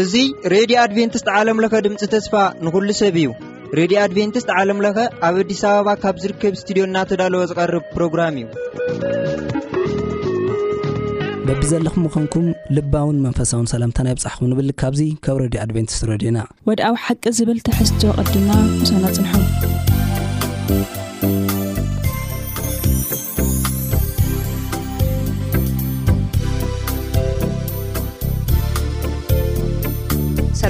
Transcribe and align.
እዙ 0.00 0.22
ሬድዮ 0.54 0.76
ኣድቨንትስት 0.84 1.28
ዓለምለኸ 1.40 1.74
ድምፂ 1.86 2.02
ተስፋ 2.14 2.32
ንኹሉ 2.64 2.88
ሰብ 3.00 3.16
እዩ 3.20 3.28
ሬድዮ 3.80 3.96
ኣድቨንትስት 4.06 4.48
ዓለምለኸ 4.56 4.96
ኣብ 5.28 5.36
ኣዲስ 5.44 5.62
ኣበባ 5.70 5.88
ካብ 6.04 6.16
ዝርከብ 6.24 6.54
ስትድዮ 6.62 6.82
እናተዳለወ 6.88 7.42
ዝቐርብ 7.52 7.84
ፕሮግራም 7.94 8.34
እዩ 8.42 8.46
ደቢ 11.48 11.60
ዘለኹም 11.72 12.02
ምኾንኩም 12.08 12.46
ልባውን 12.76 13.18
መንፈሳውን 13.26 13.66
ሰላምታናይብፃሕኹም 13.74 14.48
ንብል 14.52 14.70
ካብዙ 14.82 15.00
ካብ 15.26 15.38
ሬድዮ 15.46 15.60
ኣድቨንቲስት 15.68 16.02
ረድዩና 16.12 16.38
ወድኣዊ 16.70 16.94
ሓቂ 17.06 17.22
ዝብል 17.40 17.60
ትሕዝዝወ 17.68 18.12
ቐዲና 18.34 18.50
እስናጽንሖም 18.84 19.44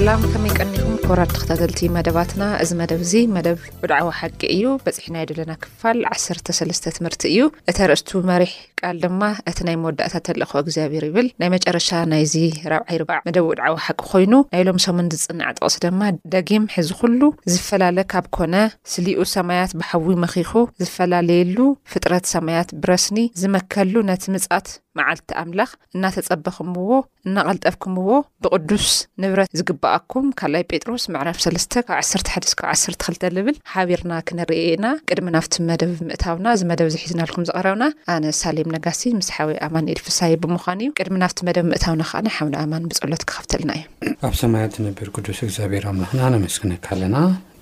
ኣላም 0.05 0.25
ከመይ 0.31 0.49
ይቀኒዮ 0.53 0.83
ኮራድ 1.05 1.29
ተክተዘልቲ 1.35 1.79
መደባትና 1.95 2.43
እዚ 2.63 2.71
መደብ 2.81 2.99
እዚ 3.05 3.13
መደብ 3.35 3.55
ውድዓዊ 3.83 4.07
ሓቂ 4.17 4.39
እዩ 4.55 4.65
በፅሒናየ 4.83 5.27
ደለና 5.29 5.51
ክፋል 5.63 5.99
13ለስ 6.15 6.79
ትምህርቲ 6.97 7.21
እዩ 7.31 7.41
እቲ 7.71 7.79
ርእስቱ 7.91 8.09
መሪሕ 8.31 8.51
ቃል 8.81 8.97
ድማ 9.05 9.21
እቲ 9.51 9.57
ናይ 9.69 9.77
መወዳእታት 9.83 10.27
ኣለኮ 10.33 10.51
እግዚኣብር 10.63 11.05
ይብል 11.09 11.29
ናይ 11.43 11.49
መጨረሻ 11.55 11.89
ናይዚ 12.11 12.35
ራብዓይ 12.75 12.99
ርባዕ 13.03 13.19
መደብ 13.29 13.47
ውድዓዊ 13.49 13.73
ሓቂ 13.87 13.97
ኮይኑ 14.11 14.33
ናይ 14.53 14.63
ሎም 14.69 14.79
ሰሙን 14.87 15.09
ዝፅናዕ 15.21 15.49
ጠቕሲ 15.59 15.75
ድማ 15.87 16.01
ደጊም 16.37 16.69
ሒዚ 16.77 16.91
ኩሉ 17.01 17.21
ዝፈላለ 17.55 17.97
ካብ 18.15 18.27
ኮነ 18.39 18.55
ስልኡ 18.93 19.25
ሰማያት 19.35 19.73
ብሓዊ 19.81 20.07
መኺኹ 20.25 20.51
ዝፈላለየሉ 20.85 21.57
ፍጥረት 21.93 22.27
ሰማያት 22.37 22.71
ብረስኒ 22.83 23.19
ዝመከሉ 23.43 23.93
ነቲ 24.11 24.23
ምፃት 24.35 24.67
መዓልቲ 24.99 25.29
ኣምላኽ 25.41 25.71
እናተፀበኹምዎ 25.95 26.91
እናቐልጠፍኩምዎ 27.27 28.09
ብቅዱስ 28.43 28.87
ንብረት 29.21 29.49
ዝግብኣኩም 29.59 30.27
ካልኣይ 30.39 30.63
ጴጥሮስ 30.71 31.03
መዕራፍ 31.13 31.37
3ስ 31.45 31.65
ካብ 31.87 31.95
1ሰሓደስ 32.01 32.53
ብ 32.59 32.67
ዓሰ2ተ 32.73 33.27
ዝብል 33.37 33.55
ሓቢርና 33.73 34.11
ክንርእ 34.27 34.61
ኢና 34.73 34.85
ቅድሚ 35.09 35.27
ናብቲ 35.35 35.53
መደብ 35.69 35.91
ምእታውና 36.09 36.47
ዝመደብ 36.61 36.89
ዝሒዝናልኩም 36.95 37.47
ዝቐረብና 37.49 37.85
ኣነ 38.15 38.25
ሳሌም 38.41 38.69
ነጋሲ 38.75 39.01
ምስ 39.19 39.29
ሓወይ 39.37 39.57
ኣማን 39.67 39.89
ኤል 39.93 40.01
ፍሳይ 40.07 40.33
ብምዃን 40.43 40.81
እዩ 40.85 40.91
ቅድሚ 40.99 41.15
ናብቲ 41.23 41.39
መደብ 41.49 41.67
ምእታውና 41.71 42.03
ከዓ 42.11 42.21
ሓውኒ 42.37 42.53
ኣማን 42.63 42.85
ብፀሎት 42.91 43.23
ክኸፍተልና 43.31 43.71
እዮ 44.07 44.13
ኣብ 44.29 44.33
ሰማያት 44.43 44.71
ትነብር 44.77 45.09
ቅዱስ 45.15 45.39
እግዚኣብሔር 45.47 45.85
ኣምላኽና 45.91 46.21
ንመስክነካ 46.35 46.87
ኣለና 46.97 47.17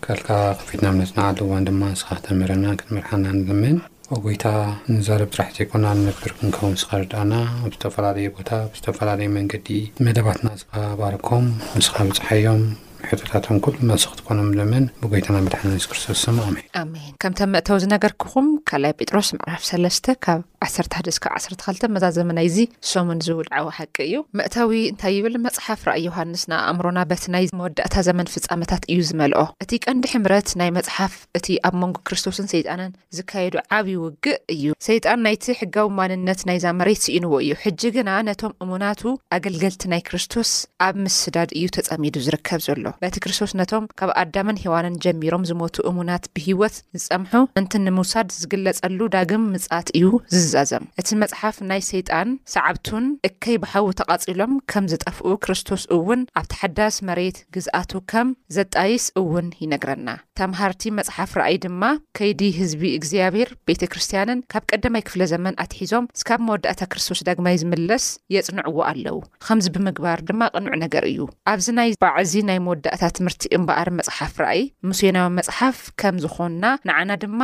ካልካ 0.05 0.29
ክፊትናምነት 0.61 1.11
ንብኣሉዋን 1.17 1.65
ድማ 1.69 1.81
ስኻተምህረምና 2.01 2.67
ክትምርሓና 2.79 3.25
ንዘምን 3.37 3.75
ኣጎይታ 4.15 4.45
ንዛረብ 4.93 5.29
ፅራሕ 5.35 5.49
ዘይኮና 5.57 5.85
ንንበርክንከቡ 5.97 6.61
ንስኻ 6.73 6.89
ርዳእና 7.01 7.33
ብዝተፈላለየ 7.67 8.33
ቦታ 8.37 8.49
ብዝተፈላለየ 8.71 9.31
መንገዲ 9.37 9.67
መደባትና 10.05 10.47
ዝኸባርኮም 10.61 11.45
ንስኻ 11.77 11.95
ብፅሓዮም 12.09 12.63
ሕቶታቶም 13.09 13.57
ኩሉ 13.63 13.75
መስክ 13.89 14.11
ትኮኖም 14.19 14.49
ዘመን 14.59 14.83
ብጎይታና 15.03 15.37
መድሓና 15.45 15.71
ሱ 15.83 15.87
ክርስቶስስም 15.91 16.35
ኣሜን 16.47 16.67
ኣሜን 16.83 17.13
ከምተም 17.23 17.51
መእተው 17.55 17.79
ዝነገርክኹም 17.85 18.49
ካልይ 18.71 18.93
ጴጥሮስ 18.99 19.29
መዕራፍ 19.37 19.63
ሰለስተካብ 19.71 20.41
ዓር 20.63 20.69
ሓደስብ 20.97 21.23
12 21.29 21.87
መዛ 21.93 22.05
ዘመናይ 22.17 22.45
እዚ 22.49 22.57
ሶሙን 22.89 23.19
ዝውድዓዊ 23.25 23.63
ሓቂ 23.77 23.95
እዩ 24.07 24.15
መእታዊ 24.39 24.71
እንታይ 24.91 25.13
ይብል 25.17 25.35
መፅሓፍ 25.45 25.81
ራኣ 25.87 25.95
ዮሃንስ 26.07 26.43
ንኣእምሮና 26.51 26.99
በቲ 27.09 27.23
ናይ 27.35 27.45
መወዳእታ 27.59 27.95
ዘመን 28.07 28.27
ፍፃመታት 28.33 28.83
እዩ 28.93 28.99
ዝመልኦ 29.09 29.41
እቲ 29.63 29.71
ቀንዲ 29.85 30.05
ሕምረት 30.13 30.49
ናይ 30.61 30.69
መፅሓፍ 30.77 31.13
እቲ 31.39 31.47
ኣብ 31.69 31.73
መንጎ 31.81 31.97
ክርስቶስን 32.09 32.47
ሰይጣነን 32.53 32.91
ዝካየዱ 33.17 33.55
ዓብይ 33.77 33.97
ውግእ 34.03 34.37
እዩ 34.55 34.65
ሰይጣን 34.87 35.21
ናይቲ 35.27 35.43
ሕጋዊ 35.61 35.87
ማንነት 35.99 36.43
ናይ 36.49 36.59
ዛ 36.65 36.73
መሬት 36.79 37.01
ስኢንዎ 37.07 37.33
እዩ 37.45 37.51
ሕጂ 37.63 37.81
ግና 37.97 38.09
ነቶም 38.29 38.55
እሙናቱ 38.65 39.01
ኣገልገልቲ 39.39 39.85
ናይ 39.95 40.03
ክርስቶስ 40.09 40.51
ኣብ 40.87 40.95
ምስዳድ 41.07 41.51
እዩ 41.59 41.65
ተፀሚዱ 41.79 42.15
ዝርከብ 42.27 42.61
ዘሎ 42.67 42.85
በቲ 43.03 43.15
ክርስቶስ 43.25 43.53
ነቶም 43.61 43.85
ካብ 44.01 44.11
ኣዳመን 44.23 44.61
ሂዋነን 44.65 44.97
ጀሚሮም 45.05 45.47
ዝሞቱ 45.51 45.75
እሙናት 45.91 46.25
ብሂወት 46.35 46.77
ዝፀምሑ 47.03 47.33
እንቲ 47.61 47.71
ንምውሳድ 47.87 48.27
ዝግለፀሉ 48.41 48.99
ዳግም 49.17 49.45
ምፃት 49.55 49.87
እዩ 49.99 50.07
ዝ 50.39 50.52
እቲ 51.01 51.09
መፅሓፍ 51.21 51.55
ናይ 51.69 51.81
ሰይጣን 51.89 52.29
ሰዓብቱን 52.53 53.05
እከይ 53.27 53.57
በሃው 53.63 53.87
ተቓፂሎም 53.99 54.53
ከም 54.71 54.85
ዝጠፍኡ 54.91 55.31
ክርስቶስ 55.43 55.83
እውን 55.95 56.21
ኣብ 56.39 56.45
ተሓዳስ 56.51 56.95
መሬት 57.09 57.37
ግዝኣቱ 57.55 57.91
ከም 58.11 58.27
ዘጣይስ 58.57 59.05
እውን 59.21 59.47
ይነግረና 59.63 60.09
ተምሃርቲ 60.39 60.83
መፅሓፍ 60.99 61.31
ረኣይ 61.39 61.57
ድማ 61.65 61.81
ከይዲ 62.19 62.41
ህዝቢ 62.59 62.83
እግዚኣብሔር 62.99 63.49
ቤተክርስትያንን 63.69 64.39
ካብ 64.53 64.63
ቀዳማይ 64.71 65.03
ክፍለ 65.07 65.21
ዘመን 65.33 65.57
ኣትሒዞም 65.63 66.09
ስካብ 66.21 66.41
መወዳእታ 66.47 66.81
ክርስቶስ 66.93 67.21
ዳግማይ 67.29 67.57
ዝምለስ 67.63 68.05
የፅንዕዎ 68.35 68.77
ኣለው 68.91 69.17
ከምዚ 69.47 69.65
ብምግባር 69.77 70.19
ድማ 70.29 70.41
ቅንዑ 70.57 70.73
ነገር 70.85 71.03
እዩ 71.11 71.19
ኣብዚ 71.53 71.67
ናይ 71.79 71.89
ባዕዚ 72.05 72.33
ናይ 72.51 72.59
መወዳእታ 72.67 73.03
ትምህርቲ 73.19 73.43
እምበኣር 73.59 73.91
መፅሓፍ 73.99 74.33
ረኣይ 74.43 74.61
ሙስዮናዊ 74.91 75.27
መፅሓፍ 75.39 75.77
ከም 76.03 76.15
ዝኮንና 76.25 76.65
ንዓና 76.89 77.09
ድማ 77.25 77.41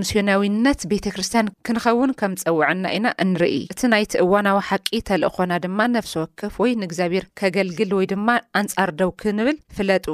ሙስዮናዊነት 0.00 0.80
ቤተክርስትያን 0.94 1.52
ክንከውን 1.66 2.10
ከም 2.22 2.32
ፀ 2.42 2.51
ውዕና 2.58 2.84
ኢና 2.96 3.08
እንርኢ 3.24 3.54
እቲ 3.72 3.80
ናይቲ 3.92 4.12
እዋናዊ 4.24 4.58
ሓቂ 4.68 4.84
ተልእኾና 5.08 5.52
ድማ 5.64 5.78
ነፍሲ 5.96 6.14
ወክፍ 6.22 6.54
ወይ 6.64 6.74
ንእግዚኣብሔር 6.82 7.26
ከገልግል 7.40 7.90
ወይ 7.98 8.08
ድማ 8.14 8.28
ኣንጻር 8.60 8.92
ደውኪ 9.00 9.22
ንብል 9.40 9.58
ፍለጡ 9.78 10.06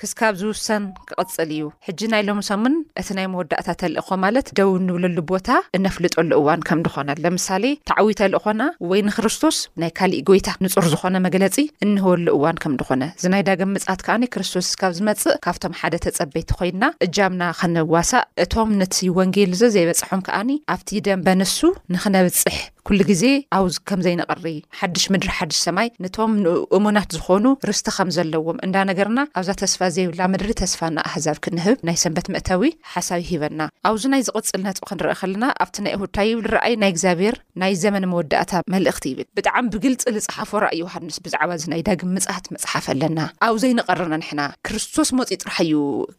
ክስካብ 0.00 0.32
ዝውሰን 0.40 0.82
ክቕጽል 1.08 1.50
እዩ 1.56 1.60
ሕጂ 1.86 2.00
ናይሎምሰሙን 2.14 2.74
እቲ 3.00 3.08
ናይ 3.18 3.26
መወዳእታ 3.32 3.68
ኣልእኾ 3.88 4.08
ማለት 4.24 4.46
ደው 4.58 4.70
እንብለሉ 4.80 5.18
ቦታ 5.30 5.48
እነፍልጠሉ 5.76 6.30
እዋን 6.40 6.62
ከም 6.68 6.80
ድኾነ 6.86 7.08
ለምሳሌ 7.24 7.64
ተዓዊተሊእኾና 7.90 8.62
ወይ 8.90 9.00
ንክርስቶስ 9.08 9.58
ናይ 9.82 9.90
ካሊእ 10.00 10.22
ጐይታ 10.30 10.48
ንጹር 10.64 10.86
ዝኾነ 10.92 11.16
መግለጺ 11.28 11.56
እንህበሉ 11.86 12.26
እዋን 12.36 12.58
ከም 12.64 12.74
ድኾነ 12.82 13.02
ዝናይ 13.24 13.44
ዳግም 13.48 13.72
ምጻት 13.76 14.00
ከኣኒ 14.08 14.24
ክርስቶስ 14.36 14.68
ስካብ 14.76 14.92
ዝመጽእ 15.00 15.38
ካብቶም 15.46 15.76
ሓደ 15.80 15.94
ተጸበይቲ 16.06 16.50
ኮይና 16.60 16.82
እጃምና 17.06 17.42
ክነዋሳእ 17.60 18.26
እቶም 18.44 18.72
ነቲ 18.82 18.96
ወንጌል 19.20 19.52
ዞ 19.62 19.74
ዘይበጽሖም 19.76 20.24
ከዓኒ 20.28 20.50
ኣብቲ 20.76 20.88
ደንበ 21.08 21.28
ንሱ 21.42 21.58
ንኽነብጽሕ 21.96 22.56
ኩሉ 22.86 23.02
ግዜ 23.10 23.22
ኣብዚ 23.56 23.76
ከም 23.88 24.00
ዘይነቐሪ 24.06 24.44
ሓድሽ 24.80 25.04
ምድሪ 25.12 25.30
ሓድሽ 25.36 25.56
ሰማይ 25.66 25.88
ነቶም 26.04 26.32
ንእሙናት 26.42 27.08
ዝኾኑ 27.16 27.46
ርስቲ 27.68 27.86
ከም 27.96 28.08
ዘለዎም 28.16 28.58
እንዳነገርና 28.66 29.20
ኣብዛ 29.38 29.48
ተስፋ 29.62 29.80
ዘብላ 29.94 30.20
ምድሪ 30.32 30.52
ተስፋ 30.60 30.80
ናኣህዛብ 30.96 31.38
ክንህብ 31.44 31.78
ናይ 31.88 31.96
ሰንበት 32.02 32.26
ምእታዊ 32.34 32.62
ሓሳብ 32.92 33.22
ሂበና 33.30 33.62
ኣብዚ 33.90 34.02
ናይ 34.12 34.22
ዝቕፅል 34.28 34.60
ነጥ 34.66 34.76
ክንርኢ 34.90 35.16
ከለና 35.22 35.44
ኣብቲ 35.64 35.76
ናይ 35.86 35.94
ኣሁድታይብዝረኣይ 35.98 36.74
ናይ 36.82 36.90
እግዚኣብሔር 36.94 37.36
ናይ 37.62 37.72
ዘመን 37.82 38.06
መወዳእታ 38.12 38.52
መልእኽቲ 38.74 39.04
ይብል 39.12 39.26
ብጣዕሚ 39.38 39.64
ብግልፂ 39.74 40.04
ዝፅሓፎ 40.26 40.52
ራእዩ 40.66 40.80
ውሃንስ 40.90 41.18
ብዛዕባ 41.24 41.50
እዚ 41.58 41.66
ናይ 41.72 41.82
ዳግም 41.88 42.12
ምጻት 42.18 42.46
መፅሓፍ 42.54 42.86
ኣለና 42.94 43.18
ኣብ 43.48 43.58
ዘይነቐርና 43.64 44.14
ንሕና 44.22 44.40
ክርስቶስ 44.68 45.10
መፂእ 45.20 45.40
ጥራሕ 45.42 45.58
እዩ 45.66 45.74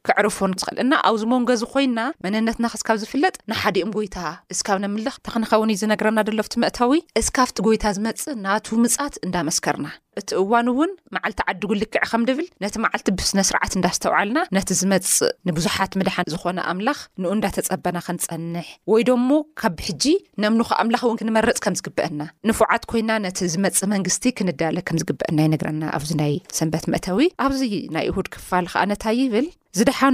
ክዕርፎን 0.10 0.52
ክትኽእል 0.58 0.82
እና 0.86 0.94
ኣብዚ 1.12 1.24
ሞንጎ 1.36 1.50
ዚ 1.64 1.72
ኮይና 1.76 1.98
መንነትና 2.28 2.66
ክስካብ 2.76 3.00
ዝፍለጥ 3.06 3.36
ንሓዲኦም 3.54 3.94
ጎይታ 3.98 4.18
እስካብ 4.56 4.78
ንምልኽ 4.86 5.18
ተክንኸውን 5.28 5.74
እዩ 5.76 5.80
ዝነግረና 5.86 6.20
ደሎፍቲ 6.32 6.54
መእተዊ 6.62 6.92
እስካብቲ 7.20 7.58
ጎይታ 7.66 7.86
ዝመፅ 7.96 8.22
ናቱ 8.44 8.68
ምጻት 8.84 9.16
እንዳመስከርና 9.26 9.88
እቲ 10.20 10.30
እዋን 10.42 10.68
እውን 10.72 10.92
መዓልቲ 11.16 11.40
ዓድጉ 11.52 11.70
ልክዕ 11.82 11.98
ከም 12.12 12.22
ድብል 12.28 12.48
ነቲ 12.64 12.76
መዓልቲ 12.86 13.10
ብስነስርዓት 13.18 13.74
እንዳዝተውዓልና 13.78 14.40
ነቲ 14.58 14.70
ዝመፅ 14.80 15.12
ንብዙሓት 15.50 15.92
ምድሓን 16.02 16.30
ዝኾነ 16.34 16.58
ኣምላኽ 16.72 17.00
ንኡ 17.24 17.32
እንዳተፀበና 17.36 18.00
ከንፀንሕ 18.08 18.70
ወይ 18.92 19.04
ደሞ 19.10 19.30
ካብብሕጂ 19.64 20.06
ነምንካ 20.46 20.72
ኣምላኽ 20.86 21.04
እውን 21.08 21.20
ክንመረፅ 21.22 21.60
ከም 21.66 21.78
ዝግብአና 21.82 22.20
ንፉዓት 22.50 22.86
ኮይና 22.94 23.12
ነቲ 23.28 23.38
ዝመፅ 23.56 23.80
መንግስቲ 23.94 24.26
ክንዳለ 24.40 24.80
ከም 24.90 25.00
ዝግበአና 25.04 25.38
ይነግረና 25.48 25.84
ኣብዚ 26.00 26.12
ናይ 26.24 26.34
ሰንበት 26.60 26.88
መእተዊ 26.96 27.28
ኣብዚ 27.48 27.62
ናይ 27.98 28.08
እሁድ 28.14 28.30
ክፋል 28.38 28.68
ከኣነታ 28.74 29.06
ይብል 29.22 29.48
ዝደሓኑ 29.78 30.14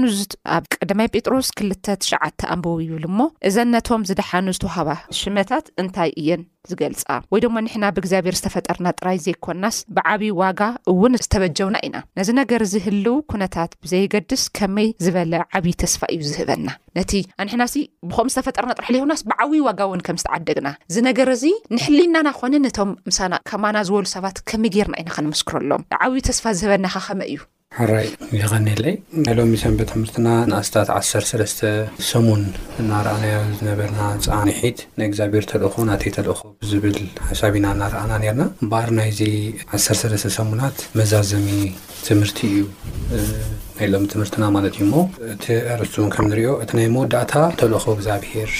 ኣብ 0.55 0.63
ቀዳማይ 0.75 1.07
ጴጥሮስ 1.15 1.47
29ሽዓ 1.59 2.19
ኣንበቡ 2.53 2.73
ይብል 2.85 3.05
ሞ 3.17 3.27
እዘን 3.47 3.69
ነቶም 3.75 4.05
ዝደሓኑ 4.09 4.45
ዝተዋሃባ 4.57 4.89
ሽመታት 5.19 5.65
እንታይ 5.83 6.09
እየን 6.21 6.41
ዝገልፃ 6.71 7.01
ወይ 7.33 7.39
ደሞ 7.43 7.55
ንሕና 7.63 7.85
ብእግዚኣብሔር 7.95 8.35
ዝተፈጠርና 8.39 8.87
ጥራይ 8.99 9.17
ዘይኮናስ 9.23 9.77
ብዓብይ 9.95 10.31
ዋጋ 10.41 10.61
እውን 10.91 11.15
ዝተበጀውና 11.23 11.75
ኢና 11.87 11.95
ነዚ 12.19 12.29
ነገር 12.41 12.61
እዚ 12.65 12.73
ህልው 12.85 13.15
ኩነታት 13.31 13.71
ብዘይገድስ 13.85 14.43
ከመይ 14.57 14.87
ዝበለ 15.05 15.33
ዓብይ 15.59 15.75
ተስፋ 15.83 16.01
እዩ 16.15 16.19
ዝህበና 16.29 16.67
ነቲ 16.99 17.11
ኣንሕና 17.43 17.63
ብከም 18.11 18.29
ዝተፈጠርና 18.35 18.71
ጥራሕ 18.79 18.99
ሆናስ 19.03 19.23
ብዓብይ 19.31 19.63
ዋጋ 19.69 19.79
እውን 19.89 20.03
ከም 20.09 20.19
ዝተዓደግና 20.23 20.69
እዚ 20.91 20.97
ነገር 21.09 21.29
እዚ 21.37 21.45
ንሕሊናና 21.77 22.27
ኮን 22.39 22.55
ነቶም 22.67 22.91
ምሳ 23.09 23.19
ከማና 23.51 23.77
ዝበሉ 23.89 24.05
ሰባት 24.17 24.39
ከመይ 24.51 24.73
ገርና 24.77 24.95
ኢና 25.03 25.11
ከንምስክረሎም 25.17 25.85
ዓብዪ 26.05 26.21
ተስፋ 26.29 26.45
ዝህበናካ 26.61 26.97
ከመይ 27.09 27.31
እዩ 27.33 27.41
ራይ 27.89 28.07
ይኸኒለይ 28.37 28.95
ናይ 29.25 29.35
ሎሚ 29.37 29.53
ሰንበት 29.61 29.87
ትምርትና 29.93 30.27
ንኣስታ 30.49 30.75
1 30.97 32.03
ሰሙን 32.09 32.43
እናኣና 32.83 33.23
ዝነበርና 33.57 34.01
ፃኒሒት 34.27 34.81
ንግዚኣብሔር 35.03 35.47
ተልእኹ 35.53 35.75
ናል 35.89 36.01
ዝብል 36.69 36.95
ሓሳቢና 37.29 37.65
እናረአና 37.75 38.11
ነርና 38.23 38.43
ባር 38.71 38.87
ናይዚ 38.97 39.19
13ተ 39.87 40.29
ሰሙናት 40.37 40.77
መዛዘሚ 40.99 41.47
ትምህርቲ 42.07 42.39
እዩ 42.55 42.63
ናይ 43.77 43.87
ሎሚ 43.93 44.03
ትምህርትና 44.13 44.45
ማለት 44.55 44.73
እዩ 44.77 44.85
ሞ 44.93 44.97
እቲ 45.33 45.45
ርሱውን 45.81 46.11
ከምንሪኦ 46.15 46.49
እቲ 46.63 46.71
ናይ 46.79 46.87
መወዳእታ 46.95 47.35
ተልእኮ 47.61 47.85
እግዚኣብሄር 47.97 48.51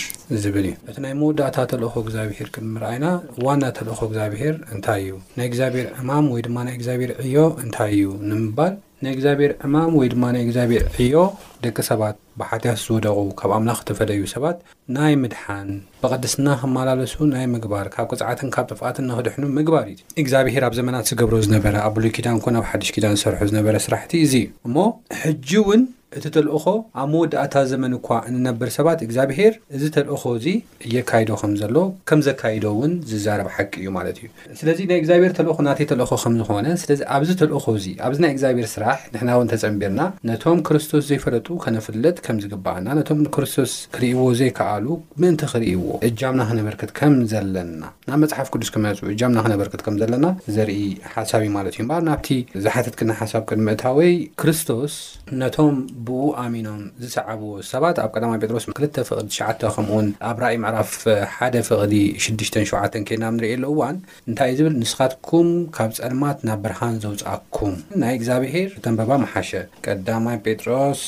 ዝብል 0.44 0.66
እዩ 0.72 0.76
እቲ 0.92 0.96
ናይ 1.06 1.14
መወዳእታ 1.22 1.58
ተልእኮ 1.74 1.94
እግዚኣብሔር 2.06 2.50
ምርአይና 2.76 3.06
ዋና 3.48 3.64
ተልእኮ 3.80 4.00
እግዚኣብሄር 4.10 4.56
እንታይ 4.78 5.04
እዩ 5.06 5.14
ናይ 5.40 5.48
እግዚኣብሔር 5.52 5.88
ዕማም 6.02 6.28
ወይድማ 6.36 6.58
ናይ 6.70 6.76
እግዚኣብሔር 6.80 7.14
ዕዮ 7.26 7.42
እንታይ 7.66 7.94
እዩ 8.00 8.08
ንምባል 8.32 8.76
ናይ 9.04 9.14
እግዚኣብሔር 9.16 9.52
እማም 9.68 9.94
ወይ 10.00 10.08
ድማ 10.12 10.26
ናይ 10.34 10.42
እግዚኣብሔር 10.46 10.84
ዕዮ 11.04 11.16
ደቂ 11.64 11.78
ሰባት 11.88 12.16
ብሓትያት 12.40 12.78
ዝወደቑ 12.84 13.16
ካብ 13.40 13.52
ኣምላኽ 13.56 13.80
ተፈለዩ 13.90 14.20
ሰባት 14.34 14.58
ናይ 14.98 15.14
ምድሓን 15.22 15.70
ብቅድስና 16.04 16.48
ክመላለሱ 16.62 17.16
ናይ 17.34 17.46
ምግባር 17.56 17.88
ካብ 17.96 18.06
ቅፅዓትን 18.20 18.50
ካብ 18.58 18.66
ጥፍኣትን 18.74 19.08
ንክድሕኑ 19.12 19.46
ምግባር 19.58 19.86
እ 19.94 19.96
እግዚኣብሔር 20.24 20.66
ኣብ 20.68 20.76
ዘመናት 20.80 21.10
ዝገብሮ 21.12 21.36
ዝነበረ 21.48 21.76
ኣ 21.88 21.90
ብሉይ 21.98 22.14
ኪዳን 22.18 22.40
ኮን 22.46 22.58
ኣብ 22.60 22.66
ሓድሽ 22.72 22.92
ኪዳን 22.98 23.18
ዝሰርሑ 23.20 23.42
ዝነበረ 23.52 23.76
ስራሕቲ 23.88 24.14
እዙ 24.28 24.34
እዩ 24.44 24.48
እሞ 24.70 24.76
ሕጂ 25.24 25.50
እውን 25.64 25.84
እቲ 26.18 26.26
ተልእኮ 26.36 26.66
ኣብ 27.02 27.08
መወዳእታ 27.14 27.56
ዘመን 27.72 27.92
እኳ 28.00 28.08
እንነብር 28.32 28.70
ሰባት 28.78 29.00
እግዚኣብሄር 29.06 29.54
እዚ 29.76 29.84
ተልእኮ 29.96 30.24
እዚ 30.40 30.48
እየካይዶ 30.88 31.30
ከም 31.42 31.54
ዘሎ 31.62 31.76
ከም 32.10 32.20
ዘካይዶ 32.28 32.66
እውን 32.76 32.94
ዝዛረብ 33.12 33.48
ሓቂ 33.56 33.74
እዩ 33.84 33.88
ማለት 33.98 34.18
እዩ 34.22 34.28
ስለዚ 34.60 34.80
ናይ 34.92 35.00
እግዚኣብሔር 35.02 35.34
ተልእኮ 35.40 35.58
ናተይ 35.68 35.88
ተልኮ 35.92 36.12
ከምዝኾነ 36.24 36.68
ስለዚ 36.84 37.00
ኣብዚ 37.16 37.30
ተልእኮ 37.42 37.66
እዚ 37.80 37.88
ኣብዚ 38.08 38.18
ናይ 38.26 38.32
እግዚኣብሄር 38.36 38.68
ስራሕ 38.76 38.98
ንሕና 39.14 39.30
እውን 39.38 39.50
ተፀንቢርና 39.54 40.02
ነቶም 40.32 40.60
ክርስቶስ 40.70 41.04
ዘይፈለጡ 41.12 41.48
ከነፍለጥ 41.66 42.16
ከም 42.28 42.38
ዝግባኣና 42.46 42.88
ነቶም 43.00 43.22
ክርስቶስ 43.38 43.74
ክርእይዎ 43.98 44.24
ዘይከኣሉ 44.42 44.88
ምእንቲ 45.24 45.42
ክርእዎ 45.54 45.84
እጃምና 46.10 46.42
ክነበርክት 46.52 46.92
ከም 47.02 47.16
ዘለና 47.34 47.82
ናብ 48.10 48.18
መፅሓፍ 48.26 48.48
ቅዱስ 48.54 48.70
ክመፁ 48.76 49.00
እጃምና 49.16 49.38
ክነበርክት 49.48 49.82
ከም 49.88 49.98
ዘለና 50.04 50.26
ዘርኢ 50.58 50.78
ሓሳብ 51.16 51.42
እዩ 51.48 51.52
ማለት 51.58 51.74
እዩ 51.78 51.86
ር 52.00 52.02
ናብቲ 52.10 52.28
ዝሓተትክና 52.64 53.12
ሓሳብ 53.22 53.44
ቅምእታወይ 53.50 54.12
ክርስቶስ 54.42 54.94
ነቶም 55.42 55.76
ብኣሚኖም 56.08 56.80
ዝሰዓቡ 57.04 57.42
ሰባት 57.72 57.98
ኣብ 58.04 58.12
ቀማ 58.20 58.32
ጴጥሮስ 58.42 58.64
2 58.70 58.98
ፍቕዲ 59.10 59.26
ትሽዓ 59.30 59.48
ከምኡውን 59.76 60.08
ኣብ 60.30 60.38
ራእ 60.44 60.56
ምዕራፍ 60.64 60.92
1ደ 61.16 61.56
ፍቕዲ 61.70 61.96
67 62.26 62.98
ኬና 63.10 63.24
ንርእ 63.36 63.52
ኣሉ 63.56 63.64
እዋን 63.74 63.98
እንታይ 64.30 64.50
እዩ 64.54 64.58
ዝብል 64.62 64.76
ንስኻትኩም 64.82 65.50
ካብ 65.78 65.92
ፀልማት 66.00 66.38
ናብ 66.50 66.60
ብርሃን 66.66 66.96
ዘውፅኣኩም 67.06 67.76
ናይ 68.04 68.14
እግዚኣብሄር 68.20 68.70
እተንበባ 68.80 69.12
መሓሸ 69.26 69.52
ቀማ 69.96 70.26
ጴጥሮስ 70.46 71.04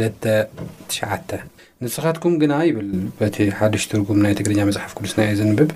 29 0.00 1.40
ንስኻትኩም 1.84 2.34
ግና 2.40 2.54
ይብል 2.68 2.88
በቲ 3.18 3.36
ሓዱሽ 3.58 3.84
ትርጉም 3.90 4.18
ናይ 4.24 4.32
ትግርኛ 4.38 4.60
መጽሓፍ 4.70 4.90
ቅዱስና 4.96 5.20
የ 5.26 5.36
ዘንብብ 5.40 5.68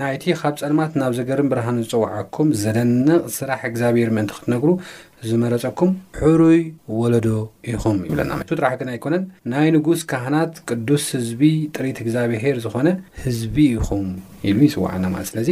ናይቲ 0.00 0.24
ካብ 0.40 0.54
ፀልማት 0.60 0.92
ናብ 1.00 1.12
ዘገርን 1.18 1.46
ብርሃኑ 1.52 1.76
ዝፅዋዓኩም 1.84 2.48
ዘደንቕ 2.62 3.22
ስራሕ 3.36 3.60
እግዚኣብሔር 3.70 4.10
ምእንቲ 4.16 4.32
ክትነግሩ 4.36 4.70
ዝመረፀኩም 5.28 5.92
ሕሩይ 6.20 6.60
ወለዶ 7.00 7.28
ኢኹም 7.72 7.98
ይብለና 8.06 8.32
ቱ 8.50 8.58
ጥራሕግን 8.60 8.90
ኣይኮነን 8.94 9.24
ናይ 9.52 9.68
ንጉስ 9.76 10.02
ካህናት 10.12 10.52
ቅዱስ 10.70 11.06
ህዝቢ 11.18 11.42
ጥሪት 11.76 12.00
እግዚኣብሔር 12.04 12.58
ዝኾነ 12.66 12.88
ህዝቢ 13.24 13.56
ኢኹም 13.78 14.06
ኢሉ 14.50 14.60
ይፅዋዓናማ 14.68 15.16
ስለዚ 15.30 15.48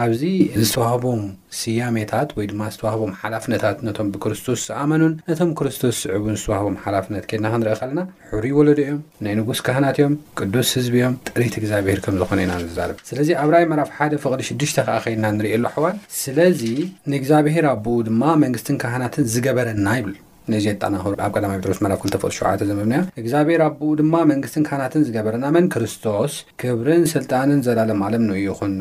ኣብዚ 0.00 0.22
ዝተዋህቦም 0.66 1.22
ስያሜታት 1.58 2.28
ወይ 2.36 2.46
ድማ 2.52 2.62
ዝተዋህቦም 2.74 3.10
ሓላፍነታት 3.22 3.78
ነቶም 3.86 4.08
ብክርስቶስ 4.14 4.60
ዝኣመኑን 4.68 5.12
ነቶም 5.30 5.50
ክርስቶስ 5.58 5.96
ስዕቡን 6.04 6.36
ዝተዋህቦም 6.40 6.76
ሓላፍነት 6.84 7.24
ከድና 7.30 7.46
ክንርኢ 7.54 7.74
ከለና 7.80 8.00
ሕሩ 8.30 8.42
ይወለዶ 8.50 8.78
እዮም 8.86 9.00
ናይ 9.26 9.34
ንጉስ 9.40 9.60
ካህናት 9.66 9.98
እዮም 10.00 10.14
ቅዱስ 10.40 10.70
ህዝቢእዮም 10.78 11.16
ጥሪት 11.28 11.56
እግዚኣብሄር 11.62 12.00
ከም 12.06 12.16
ዝኾነ 12.22 12.40
ኢና 12.46 12.54
ዝዛርብ 12.64 12.96
ስለዚ 13.10 13.30
ኣብ 13.42 13.50
ራይ 13.56 13.66
መራፍ 13.74 13.90
ሓደ 13.98 14.12
ፍቅሊ 14.24 14.40
ሽዱሽተ 14.50 14.78
ከዓ 14.88 14.96
ከይድና 15.06 15.26
ንሪእሎ 15.38 15.64
ኣሕዋን 15.72 15.98
ስለዚ 16.22 16.62
ንእግዚኣብሔር 17.14 17.64
ኣብኡ 17.74 17.96
ድማ 18.10 18.22
መንግስትን 18.46 18.82
ካህናትን 18.84 19.30
ዝገበረና 19.36 19.86
ይብል 20.02 20.16
ነእዘጣና 20.52 20.94
ኣብ 21.24 21.32
ቀማ 21.36 21.48
ጴትሮስ 21.58 21.78
ራፍ 21.90 22.00
ክተፈቅ 22.04 22.30
ሸተ 22.38 22.62
ዘምብናዮ 22.68 23.02
እግዚኣብሔር 23.20 23.60
ኣብኡ 23.66 23.88
ድማ 24.00 24.14
መንግስትን 24.30 24.64
ካህናትን 24.68 25.04
ዝገበረና 25.08 25.44
መን 25.56 25.66
ክርስቶስ 25.74 26.32
ክብርን 26.62 27.04
ስልጣንን 27.16 27.60
ዘላለማለም 27.66 28.24
ንዩ 28.30 28.46
ኹኖ 28.60 28.80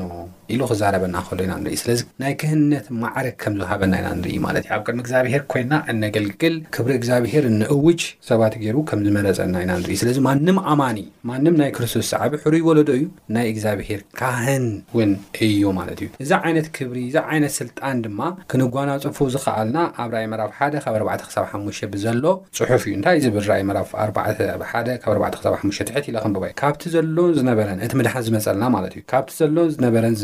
ኢሉ 0.53 0.61
ክዛረበና 0.71 1.15
ከሎ 1.27 1.39
ኢና 1.45 1.53
ንርኢ 1.63 1.75
ስለዚ 1.81 1.99
ናይ 2.21 2.33
ክህነት 2.41 2.85
ማዕርግ 3.01 3.35
ከም 3.43 3.53
ዝውሃበና 3.59 3.93
ኢና 4.01 4.07
ንርኢ 4.21 4.33
ማለት 4.45 4.63
እዩ 4.65 4.73
ኣብ 4.77 4.81
ቅድሚ 4.87 4.97
እግዚብሄር 5.05 5.41
ኮይንና 5.51 5.75
እነገልግል 5.91 6.55
ክብሪ 6.75 6.91
እግዚኣብሄር 6.99 7.45
ንእውጅ 7.59 8.01
ሰባት 8.29 8.55
ገይሩ 8.63 8.77
ከምዝመረፀና 8.89 9.55
ኢና 9.65 9.71
ንርኢ 9.81 9.97
ስለዚ 10.01 10.17
ማንም 10.27 10.59
ኣማኒ 10.73 10.99
ማንም 11.31 11.55
ናይ 11.61 11.71
ክርስቶስ 11.77 12.07
ሰዕቢ 12.13 12.33
ሕሩ 12.45 12.53
ይወለዶ 12.61 12.89
እዩ 12.99 13.05
ናይ 13.37 13.47
እግዚኣብሄር 13.53 14.01
ካህን 14.21 14.65
ውን 14.99 15.13
እዩ 15.49 15.61
ማለት 15.79 15.99
እዩ 16.03 16.09
እዛ 16.25 16.31
ዓይነት 16.49 16.67
ክብሪ 16.77 16.99
እዛ 17.11 17.17
ዓይነት 17.33 17.53
ስልጣን 17.59 17.97
ድማ 18.07 18.21
ክንጓና 18.53 18.89
ፅፉ 19.05 19.19
ዝከኣልና 19.35 19.77
ኣብ 20.05 20.09
ራይ 20.17 20.25
መራፍ 20.33 20.51
ሓደ 20.59 20.75
ካብ 20.87 20.97
4ዕ 21.01 21.31
ሳ 21.35 21.45
ሓሽ 21.53 21.79
ብዘሎ 21.95 22.23
ፅሑፍ 22.59 22.81
እዩ 22.89 22.93
እንታይ 22.99 23.17
ዚብራይ 23.25 23.63
ራፍ 23.79 23.91
ኣ1 24.05 24.39
4 24.51 24.95
ሳሓትሕ 25.45 25.95
ኢባ 26.09 26.45
ካብቲ 26.61 26.83
ዘሎዎን 26.95 27.31
ዝነበረን 27.37 27.79
እቲ 27.85 27.93
ምድሓን 27.99 28.23
ዝመፀልና 28.27 28.63
ማለት 28.75 28.93
እዩ 28.97 29.01
ካብቲ 29.11 29.31
ዘሎ 29.39 29.57
ዝነበረን 29.75 30.15